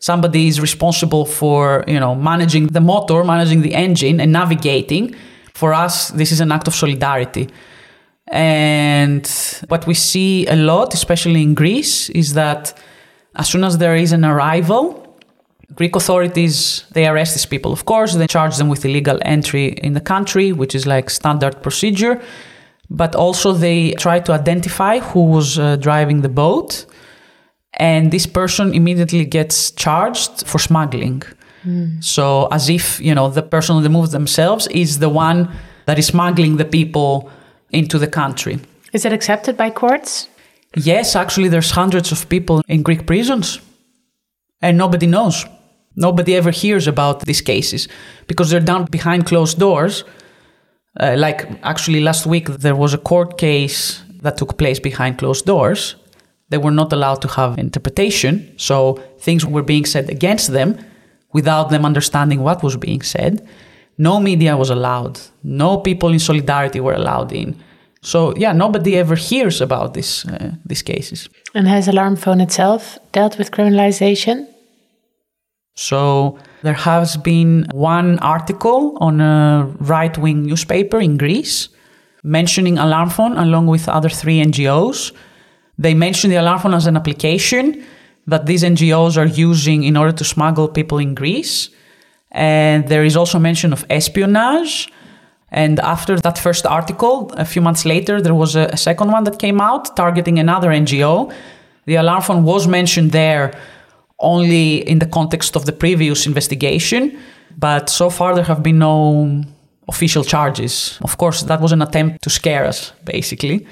[0.00, 5.14] somebody is responsible for you know managing the motor, managing the engine, and navigating.
[5.54, 7.48] For us, this is an act of solidarity.
[8.30, 9.26] And
[9.68, 12.78] what we see a lot, especially in Greece, is that
[13.34, 15.06] as soon as there is an arrival,
[15.74, 17.72] Greek authorities they arrest these people.
[17.72, 21.62] Of course, they charge them with illegal entry in the country, which is like standard
[21.62, 22.20] procedure.
[22.88, 26.86] But also they try to identify who was uh, driving the boat,
[27.74, 31.22] and this person immediately gets charged for smuggling.
[32.00, 35.48] So as if you know the person on the move themselves is the one
[35.86, 37.30] that is smuggling the people
[37.72, 38.58] into the country.
[38.92, 40.28] Is it accepted by courts?
[40.76, 43.60] Yes, actually, there's hundreds of people in Greek prisons,
[44.62, 45.44] and nobody knows.
[45.96, 47.88] Nobody ever hears about these cases
[48.28, 50.04] because they're done behind closed doors.
[50.98, 55.46] Uh, like, actually, last week there was a court case that took place behind closed
[55.46, 55.96] doors.
[56.50, 60.78] They were not allowed to have interpretation, so things were being said against them
[61.32, 63.46] without them understanding what was being said.
[64.00, 65.20] No media was allowed.
[65.42, 67.54] No people in solidarity were allowed in.
[68.02, 71.28] So yeah, nobody ever hears about this uh, these cases.
[71.54, 74.46] And has Alarm Phone itself dealt with criminalization?
[75.74, 81.68] So there has been one article on a right-wing newspaper in Greece
[82.22, 85.12] mentioning Alarm Phone along with other three NGOs.
[85.78, 87.84] They mention the Alarm Phone as an application
[88.26, 91.70] that these NGOs are using in order to smuggle people in Greece.
[92.30, 94.92] And there is also mention of espionage.
[95.50, 99.38] And after that first article, a few months later, there was a, second one that
[99.38, 101.32] came out targeting another NGO.
[101.86, 103.52] The alarm phone was mentioned there
[104.20, 107.18] only in the context of the previous investigation,
[107.58, 109.42] but so far there have been no
[109.88, 110.98] official charges.
[111.02, 113.66] Of course, that was an attempt to scare us, basically.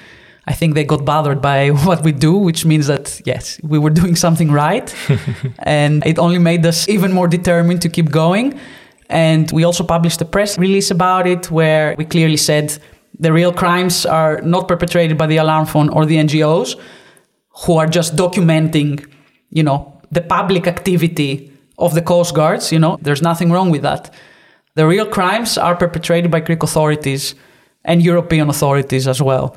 [0.48, 3.90] I think they got bothered by what we do, which means that, yes, we were
[3.90, 4.94] doing something right.
[5.58, 8.58] and it only made us even more determined to keep going.
[9.10, 12.78] And we also published a press release about it where we clearly said
[13.18, 16.76] the real crimes are not perpetrated by the alarm phone or the NGOs
[17.64, 19.06] who are just documenting,
[19.50, 22.72] you know, the public activity of the Coast Guards.
[22.72, 24.14] You know, there's nothing wrong with that.
[24.76, 27.34] The real crimes are perpetrated by Greek authorities
[27.84, 29.56] and European authorities as well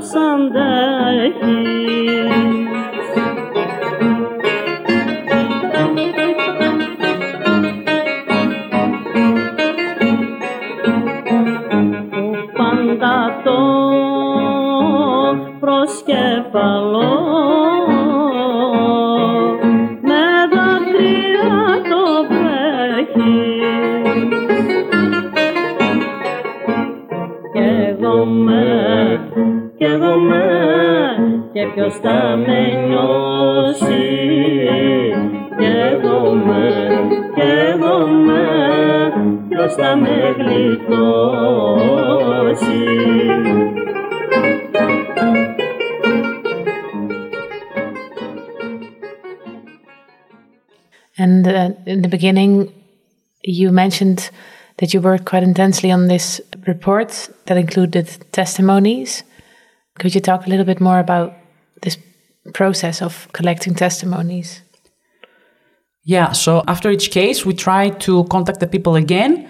[0.00, 0.62] σαν τα
[12.56, 13.58] Πάντα το
[15.60, 17.71] προσκεφαλό
[31.81, 34.07] και ποιος θα με νιώσει
[35.57, 36.69] Καίγομαι,
[37.35, 38.45] καίγομαι
[39.49, 41.25] ποιος θα με γλιτώσει
[51.19, 52.71] And uh, in the beginning,
[53.41, 54.29] you mentioned
[54.77, 57.09] that you worked quite intensely on this report
[57.47, 59.23] that included testimonies.
[59.99, 61.33] Could you talk a little bit more about
[61.82, 61.98] this
[62.54, 64.62] process of collecting testimonies?
[66.04, 69.48] Yeah, so after each case, we try to contact the people again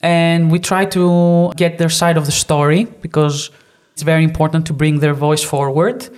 [0.00, 3.50] and we try to get their side of the story because
[3.92, 6.08] it's very important to bring their voice forward.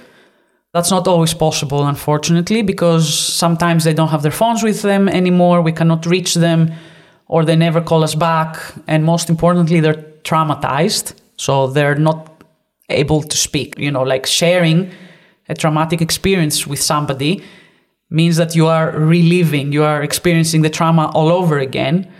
[0.75, 5.63] That's not always possible, unfortunately, because sometimes they don't have their phones with them anymore,
[5.63, 6.73] we cannot reach them,
[7.27, 8.59] or they never call us back.
[8.87, 12.43] And most importantly, they're traumatized, so they're not
[12.91, 13.79] able to speak.
[13.79, 14.91] You know, like sharing
[15.49, 17.43] a traumatic experience with somebody
[18.11, 22.11] means that you are reliving, you are experiencing the trauma all over again.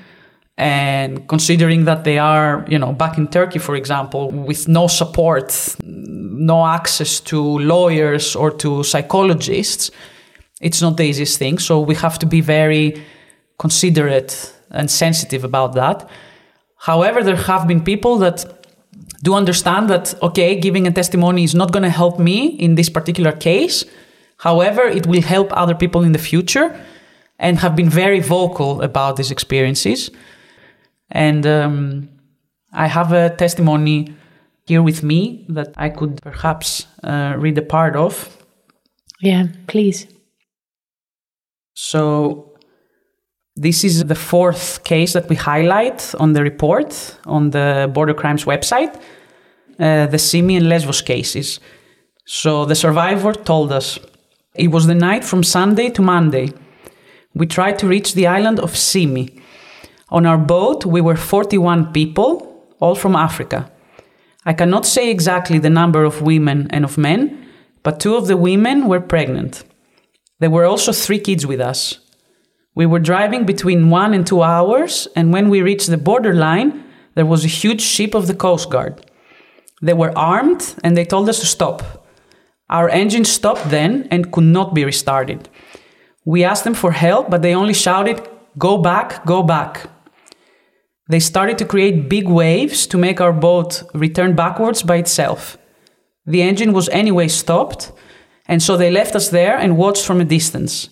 [0.57, 5.77] And considering that they are, you know, back in Turkey, for example, with no support,
[5.85, 9.91] no access to lawyers or to psychologists,
[10.61, 11.59] it's not the easiest thing.
[11.59, 13.01] So we have to be very
[13.59, 16.09] considerate and sensitive about that.
[16.79, 18.58] However, there have been people that
[19.23, 22.89] do understand that, okay, giving a testimony is not going to help me in this
[22.89, 23.85] particular case.
[24.39, 26.79] However, it will help other people in the future
[27.39, 30.11] and have been very vocal about these experiences.
[31.11, 32.09] And um,
[32.73, 34.15] I have a testimony
[34.67, 38.37] here with me that I could perhaps uh, read a part of.
[39.21, 40.07] Yeah, please.
[41.75, 42.48] So,
[43.61, 48.45] this is the fourth case that we highlight on the report on the Border Crimes
[48.45, 48.95] website
[49.79, 51.61] uh, the Symi and Lesbos cases.
[52.25, 53.99] So, the survivor told us
[54.55, 56.53] it was the night from Sunday to Monday.
[57.35, 59.41] We tried to reach the island of Symi.
[60.11, 63.71] On our boat, we were 41 people, all from Africa.
[64.45, 67.47] I cannot say exactly the number of women and of men,
[67.83, 69.65] but two of the women were pregnant.
[70.41, 71.99] There were also three kids with us.
[72.79, 76.85] We were driving between one and two hours, and when we reached the borderline,
[77.17, 79.05] there was a huge ship of the Coast Guard.
[79.83, 82.07] They were armed and they told us to stop.
[82.71, 85.49] Our engine stopped then and could not be restarted.
[86.25, 88.21] We asked them for help, but they only shouted,
[88.57, 89.91] Go back, go back.
[91.09, 95.59] They started to create big waves to make our boat return backwards by itself.
[96.27, 97.91] The engine was anyway stopped,
[98.47, 100.91] and so they left us there and watched from a distance.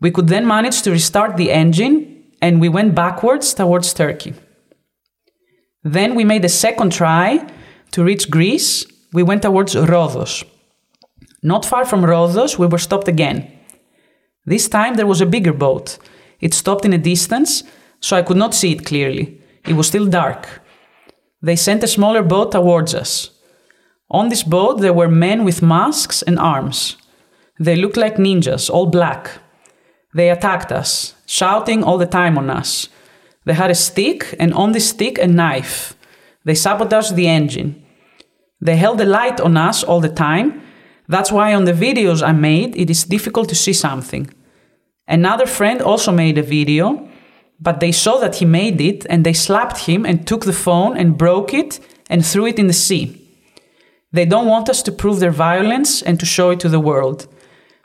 [0.00, 4.34] We could then manage to restart the engine, and we went backwards towards Turkey.
[5.82, 7.46] Then we made a second try
[7.92, 8.86] to reach Greece.
[9.12, 10.44] We went towards Rhodos.
[11.42, 13.50] Not far from Rhodos, we were stopped again.
[14.44, 15.98] This time there was a bigger boat.
[16.40, 17.64] It stopped in a distance,
[18.00, 19.40] so I could not see it clearly.
[19.66, 20.62] It was still dark.
[21.42, 23.30] They sent a smaller boat towards us.
[24.10, 26.96] On this boat, there were men with masks and arms.
[27.60, 29.30] They looked like ninjas, all black.
[30.14, 32.88] They attacked us, shouting all the time on us.
[33.44, 35.94] They had a stick, and on the stick, a knife.
[36.44, 37.84] They sabotaged the engine.
[38.60, 40.62] They held a light on us all the time.
[41.08, 44.30] That's why on the videos I made, it is difficult to see something.
[45.06, 47.08] Another friend also made a video,
[47.60, 50.96] but they saw that he made it and they slapped him and took the phone
[50.96, 51.80] and broke it
[52.10, 53.24] and threw it in the sea.
[54.12, 57.26] They don't want us to prove their violence and to show it to the world.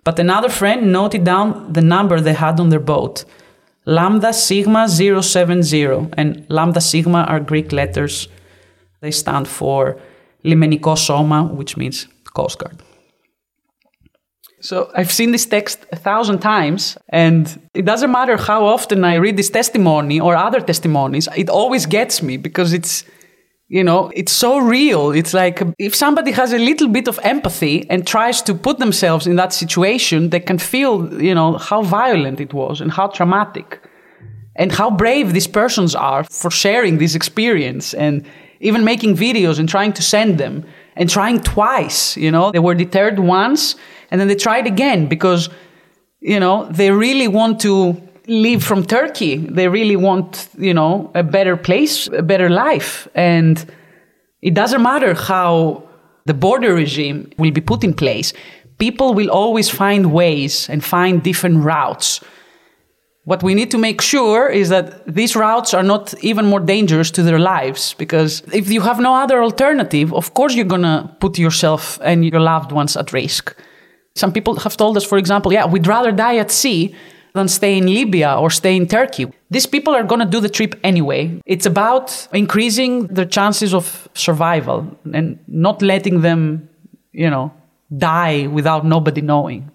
[0.03, 3.25] But another friend noted down the number they had on their boat
[3.85, 6.09] Lambda Sigma 070.
[6.17, 8.27] And Lambda Sigma are Greek letters.
[9.01, 9.99] They stand for
[10.45, 12.81] Limeniko Soma, which means Coast Guard.
[14.61, 19.15] So I've seen this text a thousand times, and it doesn't matter how often I
[19.15, 23.03] read this testimony or other testimonies, it always gets me because it's,
[23.73, 25.09] you know, it's so real.
[25.09, 28.77] It's like um, if somebody has a little bit of empathy and tries to put
[28.77, 33.07] themselves in that situation, they can feel, you know, how violent it was and how
[33.07, 33.81] traumatic
[34.55, 38.23] and how brave these persons are for sharing this experience and
[38.59, 40.63] even making videos and trying to send them
[40.95, 43.75] and trying twice, you know, they were deterred once
[44.11, 45.49] and then they tried again because,
[46.19, 49.37] you know, they really want to leave from Turkey.
[49.37, 53.07] They really want, you know, a better place, a better life.
[53.15, 53.63] And
[54.41, 55.83] it doesn't matter how
[56.25, 58.33] the border regime will be put in place.
[58.77, 62.21] People will always find ways and find different routes.
[63.25, 67.09] What we need to make sure is that these routes are not even more dangerous
[67.11, 71.09] to their lives because if you have no other alternative, of course you're going to
[71.21, 73.55] put yourself and your loved ones at risk.
[74.15, 76.93] Some people have told us, for example, yeah, we'd rather die at sea
[77.33, 79.31] than stay in Libya or stay in Turkey.
[79.49, 81.41] These people are going to do the trip anyway.
[81.45, 86.69] It's about increasing their chances of survival and not letting them,
[87.11, 87.51] you know,
[87.95, 89.69] die without nobody knowing.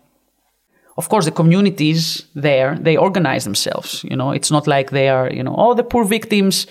[0.97, 4.03] Of course, the communities there, they organize themselves.
[4.05, 6.67] You know, it's not like they are, you know, oh, the poor victims,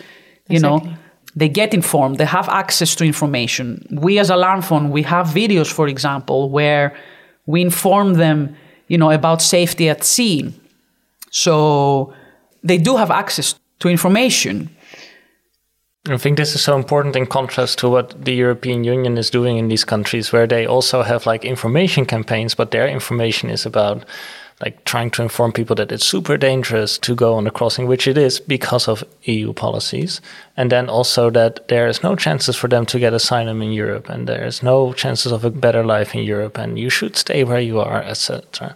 [0.50, 0.90] you Exactly.
[0.90, 0.98] know,
[1.36, 3.86] they get informed, they have access to information.
[3.92, 6.94] We as Alarm Phone, we have videos, for example, where
[7.46, 8.56] we inform them,
[8.88, 10.54] you know, about safety at sea.
[11.38, 12.14] So
[12.64, 14.76] they do have access to information.
[16.10, 19.58] I think this is so important in contrast to what the European Union is doing
[19.58, 24.04] in these countries, where they also have like information campaigns, but their information is about
[24.64, 28.08] like trying to inform people that it's super dangerous to go on the crossing, which
[28.08, 30.22] it is because of EU policies,
[30.56, 34.10] and then also that there is no chances for them to get asylum in Europe,
[34.10, 37.44] and there is no chances of a better life in Europe, and you should stay
[37.44, 38.76] where you are, etc.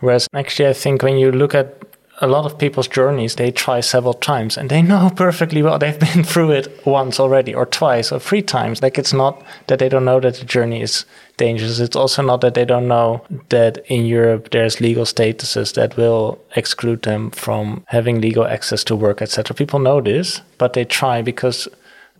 [0.00, 1.83] Whereas actually, I think when you look at
[2.20, 5.98] a lot of people's journeys they try several times and they know perfectly well they've
[5.98, 8.82] been through it once already or twice or three times.
[8.82, 11.04] Like it's not that they don't know that the journey is
[11.36, 11.80] dangerous.
[11.80, 16.38] It's also not that they don't know that in europe there's legal statuses that will
[16.56, 21.22] exclude them from having legal access to work etc people know this but they try
[21.22, 21.68] because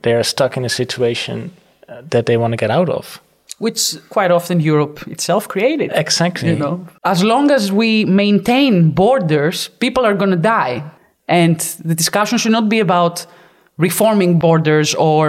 [0.03, 1.53] they're stuck in a situation
[1.89, 3.21] uh, that they want to get out of
[3.65, 5.91] which quite often Europe itself created.
[5.95, 10.83] exactly You know, as long as we maintain borders, people are going to die,
[11.29, 11.59] and
[11.91, 13.27] the discussion should not be about
[13.79, 15.21] reforming borders or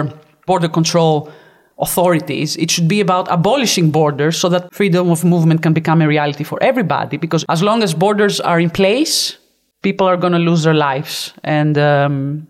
[0.46, 1.30] border control
[1.78, 2.56] authorities.
[2.56, 6.44] It should be about abolishing borders so that freedom of movement can become a reality
[6.44, 7.16] for everybody.
[7.16, 9.38] Because as long as borders are in place,
[9.80, 12.46] people are going to lose their lives, and um,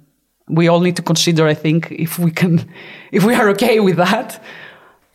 [0.49, 1.47] we all need to consider.
[1.47, 2.55] I think if we can,
[3.13, 4.43] if we are okay with that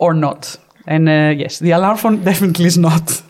[0.01, 0.57] or not.
[0.87, 3.23] And uh, yes, the alarm phone definitely is not.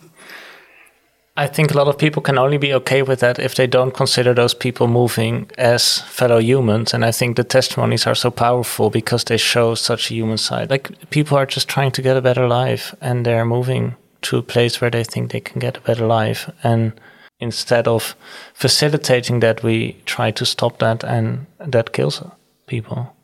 [1.34, 3.94] I think a lot of people can only be okay with that if they don't
[3.94, 6.92] consider those people moving as fellow humans.
[6.92, 10.68] And I think the testimonies are so powerful because they show such a human side.
[10.68, 14.42] Like people are just trying to get a better life and they're moving to a
[14.42, 16.50] place where they think they can get a better life.
[16.62, 16.92] And
[17.40, 18.14] instead of
[18.52, 22.22] facilitating that, we try to stop that and that kills
[22.66, 23.16] people.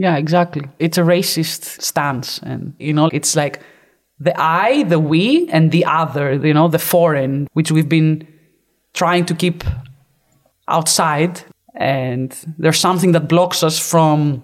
[0.00, 0.62] Yeah, exactly.
[0.78, 2.38] It's a racist stance.
[2.38, 3.60] And, you know, it's like
[4.18, 8.26] the I, the we, and the other, you know, the foreign, which we've been
[8.94, 9.62] trying to keep
[10.68, 11.42] outside.
[11.74, 14.42] And there's something that blocks us from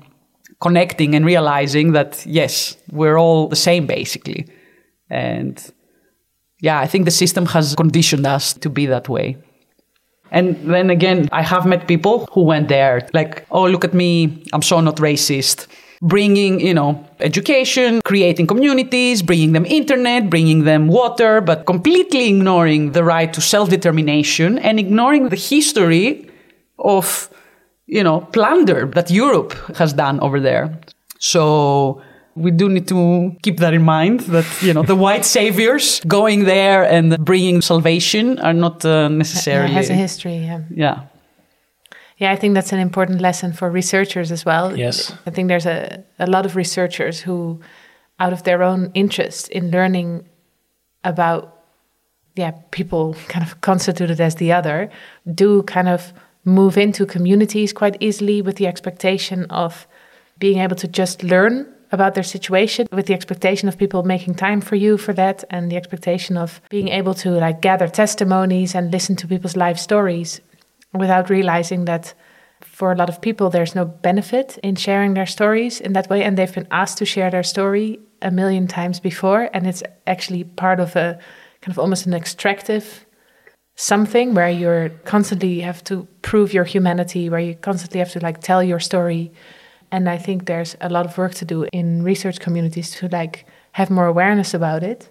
[0.61, 4.46] connecting and realizing that, yes, we're all the same, basically.
[5.09, 5.59] And
[6.61, 9.38] yeah, I think the system has conditioned us to be that way.
[10.31, 14.45] And then again, I have met people who went there, like, oh, look at me,
[14.53, 15.66] I'm so not racist.
[16.03, 22.93] Bringing, you know, education, creating communities, bringing them internet, bringing them water, but completely ignoring
[22.93, 26.29] the right to self determination and ignoring the history
[26.79, 27.31] of,
[27.87, 30.79] you know, plunder that Europe has done over there.
[31.18, 32.03] So
[32.37, 36.45] we do need to keep that in mind that you know the white saviors going
[36.45, 40.37] there and bringing salvation are not uh, Yeah, necessarily it has a history.
[40.37, 40.61] Yeah.
[40.70, 41.01] yeah
[42.18, 44.76] Yeah, I think that's an important lesson for researchers as well.
[44.76, 45.12] Yes.
[45.26, 47.61] I think there's a, a lot of researchers who,
[48.18, 50.24] out of their own interest in learning
[51.03, 51.43] about,
[52.34, 54.89] yeah, people kind of constituted as the other,
[55.34, 56.12] do kind of
[56.45, 59.87] move into communities quite easily with the expectation of
[60.39, 64.61] being able to just learn about their situation with the expectation of people making time
[64.61, 68.91] for you for that and the expectation of being able to like gather testimonies and
[68.91, 70.41] listen to people's life stories
[70.93, 72.14] without realizing that
[72.62, 76.22] for a lot of people there's no benefit in sharing their stories in that way.
[76.22, 80.45] And they've been asked to share their story a million times before and it's actually
[80.45, 81.18] part of a
[81.61, 83.05] kind of almost an extractive
[83.76, 88.41] something where you're constantly have to prove your humanity where you constantly have to like
[88.41, 89.30] tell your story
[89.91, 93.47] and i think there's a lot of work to do in research communities to like
[93.72, 95.09] have more awareness about it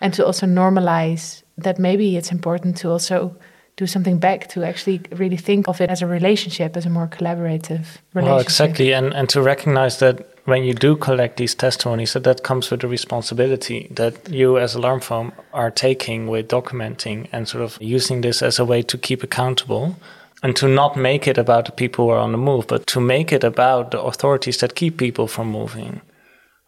[0.00, 3.36] and to also normalize that maybe it's important to also
[3.76, 7.06] do something back to actually really think of it as a relationship as a more
[7.06, 12.12] collaborative relationship Well, exactly, and and to recognize that when you do collect these testimonies,
[12.12, 17.28] that that comes with a responsibility that you as Alarm Phone are taking with documenting
[17.32, 19.96] and sort of using this as a way to keep accountable.
[20.46, 23.00] And to not make it about the people who are on the move, but to
[23.00, 26.02] make it about the authorities that keep people from moving.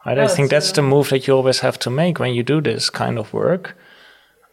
[0.05, 0.18] Right?
[0.18, 2.61] I oh, think that's the move that you always have to make when you do
[2.61, 3.76] this kind of work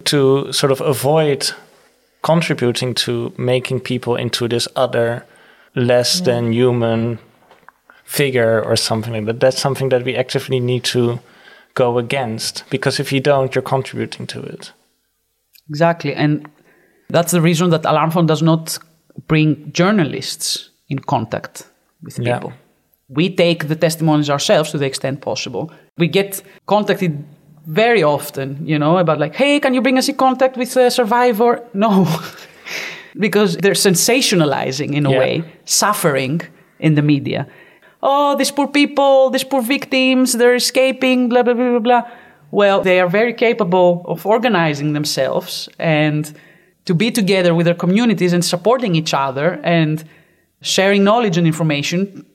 [0.03, 1.49] to sort of avoid
[2.21, 5.25] contributing to making people into this other
[5.73, 7.17] less than human
[8.03, 9.39] figure or something like that.
[9.39, 11.19] That's something that we actively need to
[11.73, 14.71] go against because if you don't, you're contributing to it.
[15.67, 16.13] Exactly.
[16.13, 16.47] And
[17.09, 18.77] that's the reason that Alarm Phone does not
[19.27, 21.63] bring journalists in contact
[22.03, 22.33] with Yeah.
[22.39, 22.53] people.
[23.09, 25.71] We take the testimonies ourselves to the extent possible.
[25.97, 27.11] We get contacted
[27.67, 30.89] very often, you know, about like, hey, can you bring us in contact with a
[30.89, 31.59] survivor?
[31.73, 32.05] No,
[33.19, 35.19] because they're sensationalizing in a Yeah.
[35.19, 36.41] way suffering
[36.79, 37.47] in the media.
[38.01, 42.03] Oh, these poor people, these poor victims, they're escaping, blah, blah, blah, blah, blah.
[42.51, 46.31] Well, they are very capable of organizing themselves and
[46.85, 50.03] to be together with their communities and supporting each other and
[50.61, 52.25] sharing knowledge and information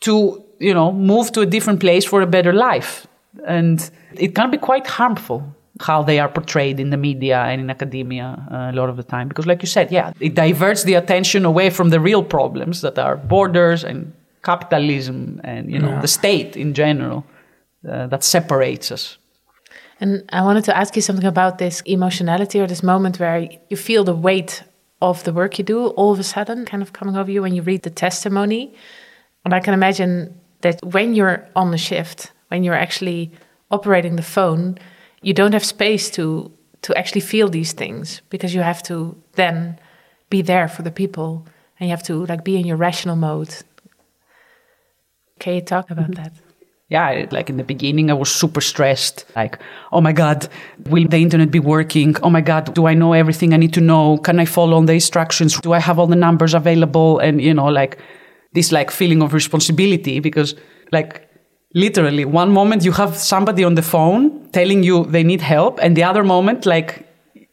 [0.00, 3.06] to, you know, move to a different place for a better life.
[3.46, 7.70] And it can be quite harmful how they are portrayed in the media and in
[7.70, 9.28] academia uh, a lot of the time.
[9.28, 12.98] Because, like you said, yeah, it diverts the attention away from the real problems that
[12.98, 17.24] are borders and capitalism and, you know, the state in general
[17.88, 19.18] uh, that separates us.
[20.00, 23.76] And I wanted to ask you something about this emotionality or this moment where you
[23.76, 24.62] feel the weight
[25.02, 27.54] of the work you do all of a sudden kind of coming over you when
[27.54, 28.74] you read the testimony.
[29.44, 33.30] And I can imagine that when you're on the shift, when you're actually
[33.70, 34.78] operating the phone,
[35.22, 36.50] you don't have space to
[36.82, 39.78] to actually feel these things because you have to then
[40.30, 41.46] be there for the people
[41.78, 43.54] and you have to like be in your rational mode.
[45.38, 46.22] Can you talk about mm-hmm.
[46.22, 46.32] that?
[46.90, 49.24] Yeah, like in the beginning, I was super stressed.
[49.36, 49.60] Like,
[49.92, 50.48] oh my God,
[50.86, 52.16] will the internet be working?
[52.22, 54.18] Oh my God, do I know everything I need to know?
[54.18, 55.58] Can I follow on the instructions?
[55.60, 57.20] Do I have all the numbers available?
[57.20, 57.98] And, you know, like
[58.54, 60.56] this like feeling of responsibility because
[60.90, 61.28] like
[61.74, 65.96] literally one moment you have somebody on the phone telling you they need help and
[65.96, 67.06] the other moment like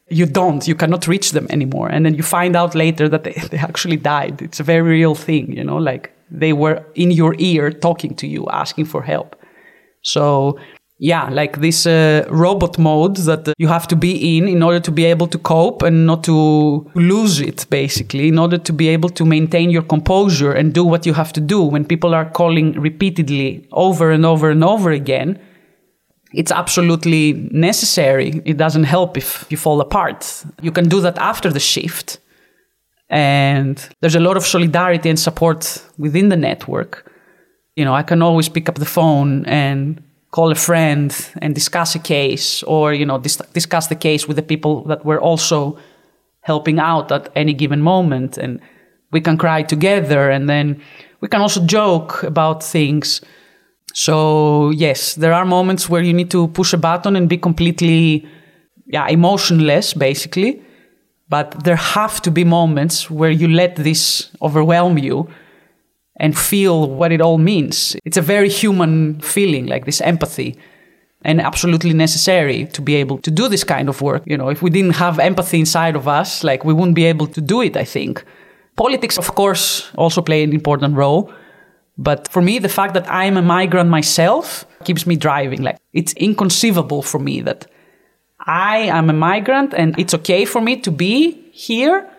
[0.10, 3.34] you don't you cannot reach them anymore and then you find out later that they,
[3.52, 7.36] they actually died it's a very real thing you know like they were in your
[7.38, 9.36] ear talking to you asking for help
[10.02, 10.58] so
[11.00, 14.92] yeah like this uh, robot mode that you have to be in in order to
[14.92, 19.10] be able to cope and not to lose it basically in order to be able
[19.10, 22.72] to maintain your composure and do what you have to do when people are calling
[22.74, 25.40] repeatedly over and over and over again
[26.34, 28.42] it's absolutely necessary.
[28.46, 30.46] It doesn't help if you fall apart.
[30.62, 32.20] You can do that after the shift.
[33.10, 37.12] And there's a lot of solidarity and support within the network.
[37.76, 41.96] You know, I can always pick up the phone and call a friend and discuss
[41.96, 45.78] a case or, you know, dis- discuss the case with the people that were also
[46.42, 48.38] helping out at any given moment.
[48.38, 48.60] And
[49.12, 50.82] we can cry together and then
[51.22, 53.22] we can also joke about things.
[53.94, 58.28] So yes, there are moments where you need to push a button and be completely,
[58.86, 60.62] yeah, emotionless, basically.
[61.30, 65.30] But there have to be moments where you let this overwhelm you
[66.20, 67.96] and feel what it all means.
[68.06, 70.58] It's a very human feeling, like this empathy,
[71.24, 74.24] and absolutely necessary to be able to do this kind of work.
[74.26, 77.28] You know, if we didn't have empathy inside of us, like we wouldn't be able
[77.28, 78.24] to do it, I think.
[78.76, 81.32] Politics, of course, also play an important role.
[81.98, 85.64] But for me, the fact that I'm a migrant myself keeps me driving.
[85.64, 87.68] Like, it's inconceivable for me that
[88.48, 92.10] I am a migrant and it's okay for me to be here,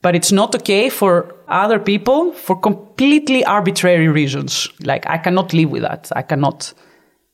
[0.00, 4.68] but it's not okay for other people for completely arbitrary reasons.
[4.80, 6.10] Like, I cannot live with that.
[6.14, 6.72] I cannot.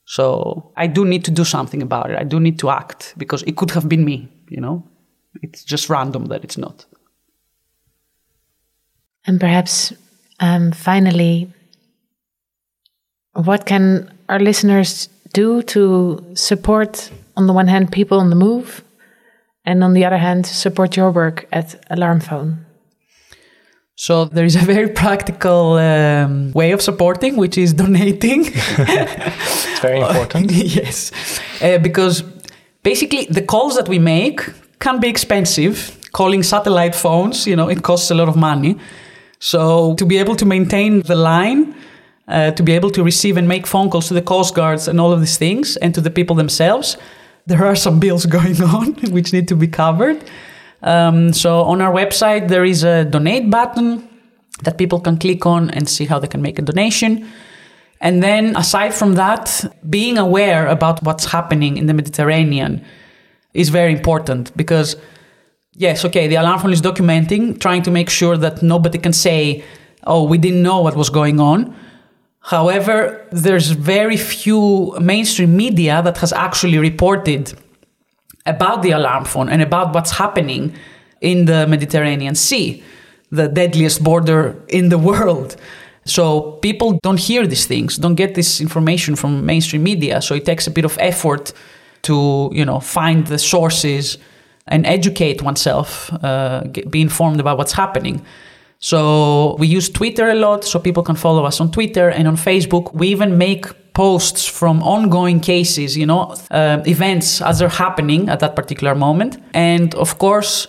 [0.05, 2.17] So, I do need to do something about it.
[2.17, 4.83] I do need to act because it could have been me, you know?
[5.43, 6.85] It's just random that it's not.
[9.27, 9.93] And perhaps
[10.39, 11.53] um, finally,
[13.33, 18.83] What can our listeners do to support, on the one hand, people on the move,
[19.65, 22.65] and on the other hand, support your work at Alarm Phone?
[23.95, 28.41] So there is a very practical um, way of supporting, which is donating.
[29.75, 30.51] It's very important.
[30.81, 31.11] yes,
[31.61, 32.23] uh, because
[32.83, 34.39] basically the calls that we make
[34.79, 35.95] can be expensive.
[36.11, 38.75] Calling satellite phones, you know, it costs a lot of money.
[39.39, 41.75] So to be able to maintain the line,
[42.27, 44.99] uh, to be able to receive and make phone calls to the coast guards and
[44.99, 46.97] all of these things, and to the people themselves,
[47.49, 50.23] there are some bills going on which need to be covered.
[50.81, 54.07] Um, so on our website there is a donate button
[54.63, 57.27] that people can click on and see how they can make a donation.
[58.01, 62.85] And then aside from that, being aware about what's happening in the Mediterranean
[63.53, 64.95] is very important because
[65.73, 69.63] yes, okay, the alarm phone is documenting, trying to make sure that nobody can say,
[70.05, 71.75] oh, we didn't know what was going on.
[72.49, 77.53] However, there's very few mainstream media that has actually reported
[78.47, 80.73] about the alarm phone and about what's happening
[81.21, 82.83] in the Mediterranean Sea,
[83.29, 85.57] the deadliest border in the world.
[86.05, 90.19] So people don't hear these things, don't get this information from mainstream media.
[90.19, 91.53] So it takes a bit of effort
[92.01, 94.17] to, you know, find the sources
[94.65, 98.25] and educate oneself, uh, get, be informed about what's happening.
[98.79, 102.37] So we use Twitter a lot, so people can follow us on Twitter and on
[102.37, 102.93] Facebook.
[102.93, 108.39] We even make posts from ongoing cases, you know, uh, events as they're happening at
[108.39, 109.37] that particular moment.
[109.53, 110.67] And of course,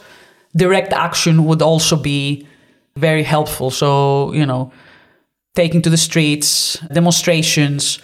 [0.57, 2.49] direct action would also be
[2.97, 3.71] very helpful.
[3.71, 4.73] So, you know,
[5.55, 8.01] taking to the streets, demonstrations,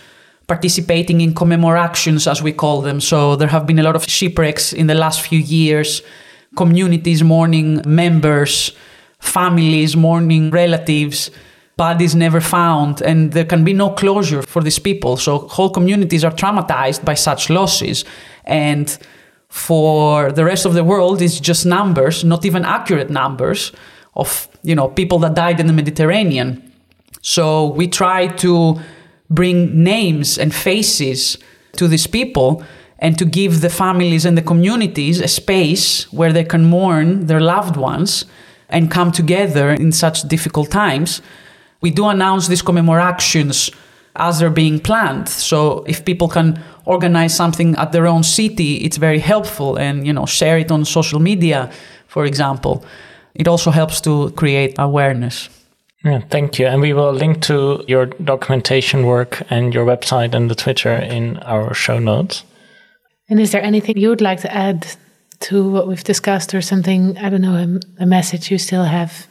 [0.46, 3.00] participating in commemorations, as we call them.
[3.00, 6.02] So there have been a lot of shipwrecks in the last few years,
[6.56, 8.70] communities mourning members,
[9.18, 11.30] families mourning relatives,
[11.76, 15.16] bodies never found, and there can be no closure for these people.
[15.16, 18.04] So whole communities are traumatized by such losses.
[18.44, 18.96] And
[19.48, 23.72] for the rest of the world, it's just numbers, not even accurate numbers
[24.14, 26.72] of you know people that died in the Mediterranean.
[27.22, 28.80] So we try to
[29.28, 31.38] bring names and faces
[31.76, 32.62] to these people
[32.98, 37.40] and to give the families and the communities a space where they can mourn their
[37.40, 38.24] loved ones
[38.68, 41.22] and come together in such difficult times.
[41.80, 43.70] We do announce these commemorations
[44.16, 45.28] as they're being planned.
[45.28, 50.12] So if people can organize something at their own city, it's very helpful and you
[50.12, 51.70] know share it on social media,
[52.06, 52.84] for example.
[53.34, 55.48] It also helps to create awareness.
[56.04, 56.66] Yeah, thank you.
[56.66, 61.38] And we will link to your documentation work and your website and the Twitter in
[61.38, 62.44] our show notes.
[63.28, 64.86] And is there anything you would like to add
[65.40, 69.26] to what we've discussed or something, I don't know, a, a message you still have?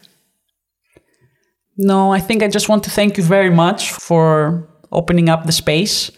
[1.77, 5.51] No, I think I just want to thank you very much for opening up the
[5.51, 6.11] space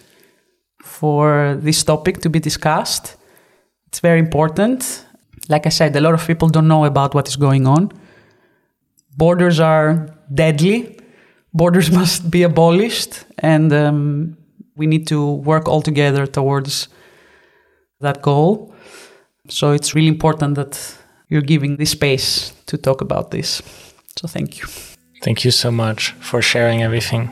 [0.84, 3.16] for this topic to be discussed.
[3.88, 5.06] It's very important.
[5.50, 7.92] Like I said, a lot of people don't know about what is going on.
[9.16, 11.00] Borders are deadly.
[11.54, 14.38] Borders must be abolished, and um,
[14.76, 16.88] we need to work all together towards
[18.00, 18.74] that goal.
[19.50, 20.98] So it's really important that
[21.30, 23.62] you're giving this space to talk about this.
[24.18, 24.68] So thank you.
[25.24, 27.30] Thank you so much for sharing everything.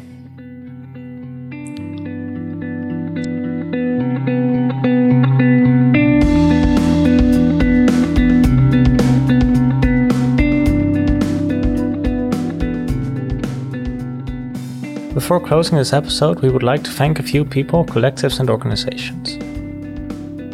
[15.13, 19.37] Before closing this episode, we would like to thank a few people, collectives, and organizations.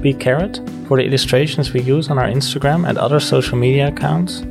[0.01, 0.13] B.
[0.13, 0.59] Carrot
[0.91, 4.41] for the illustrations we use on our Instagram and other social media accounts,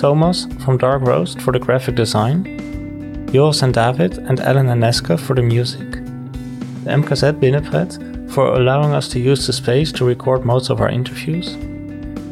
[0.00, 2.44] Thomas from Dark Roast for the graphic design,
[3.32, 5.90] Joris and David and Ellen and Neske for the music,
[6.84, 10.88] the MKZ Binnenpret for allowing us to use the space to record most of our
[10.88, 11.54] interviews,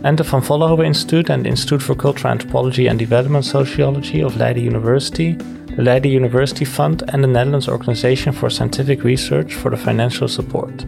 [0.05, 4.63] and the Van Vollenhoven Institute and Institute for Cultural Anthropology and Development Sociology of Leiden
[4.63, 10.29] University, the Leiden University Fund, and the Netherlands Organization for Scientific Research for the financial
[10.29, 10.85] support.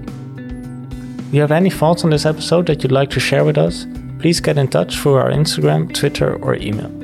[1.34, 3.88] You have any thoughts on this episode that you'd like to share with us,
[4.20, 7.03] please get in touch through our Instagram, Twitter, or email.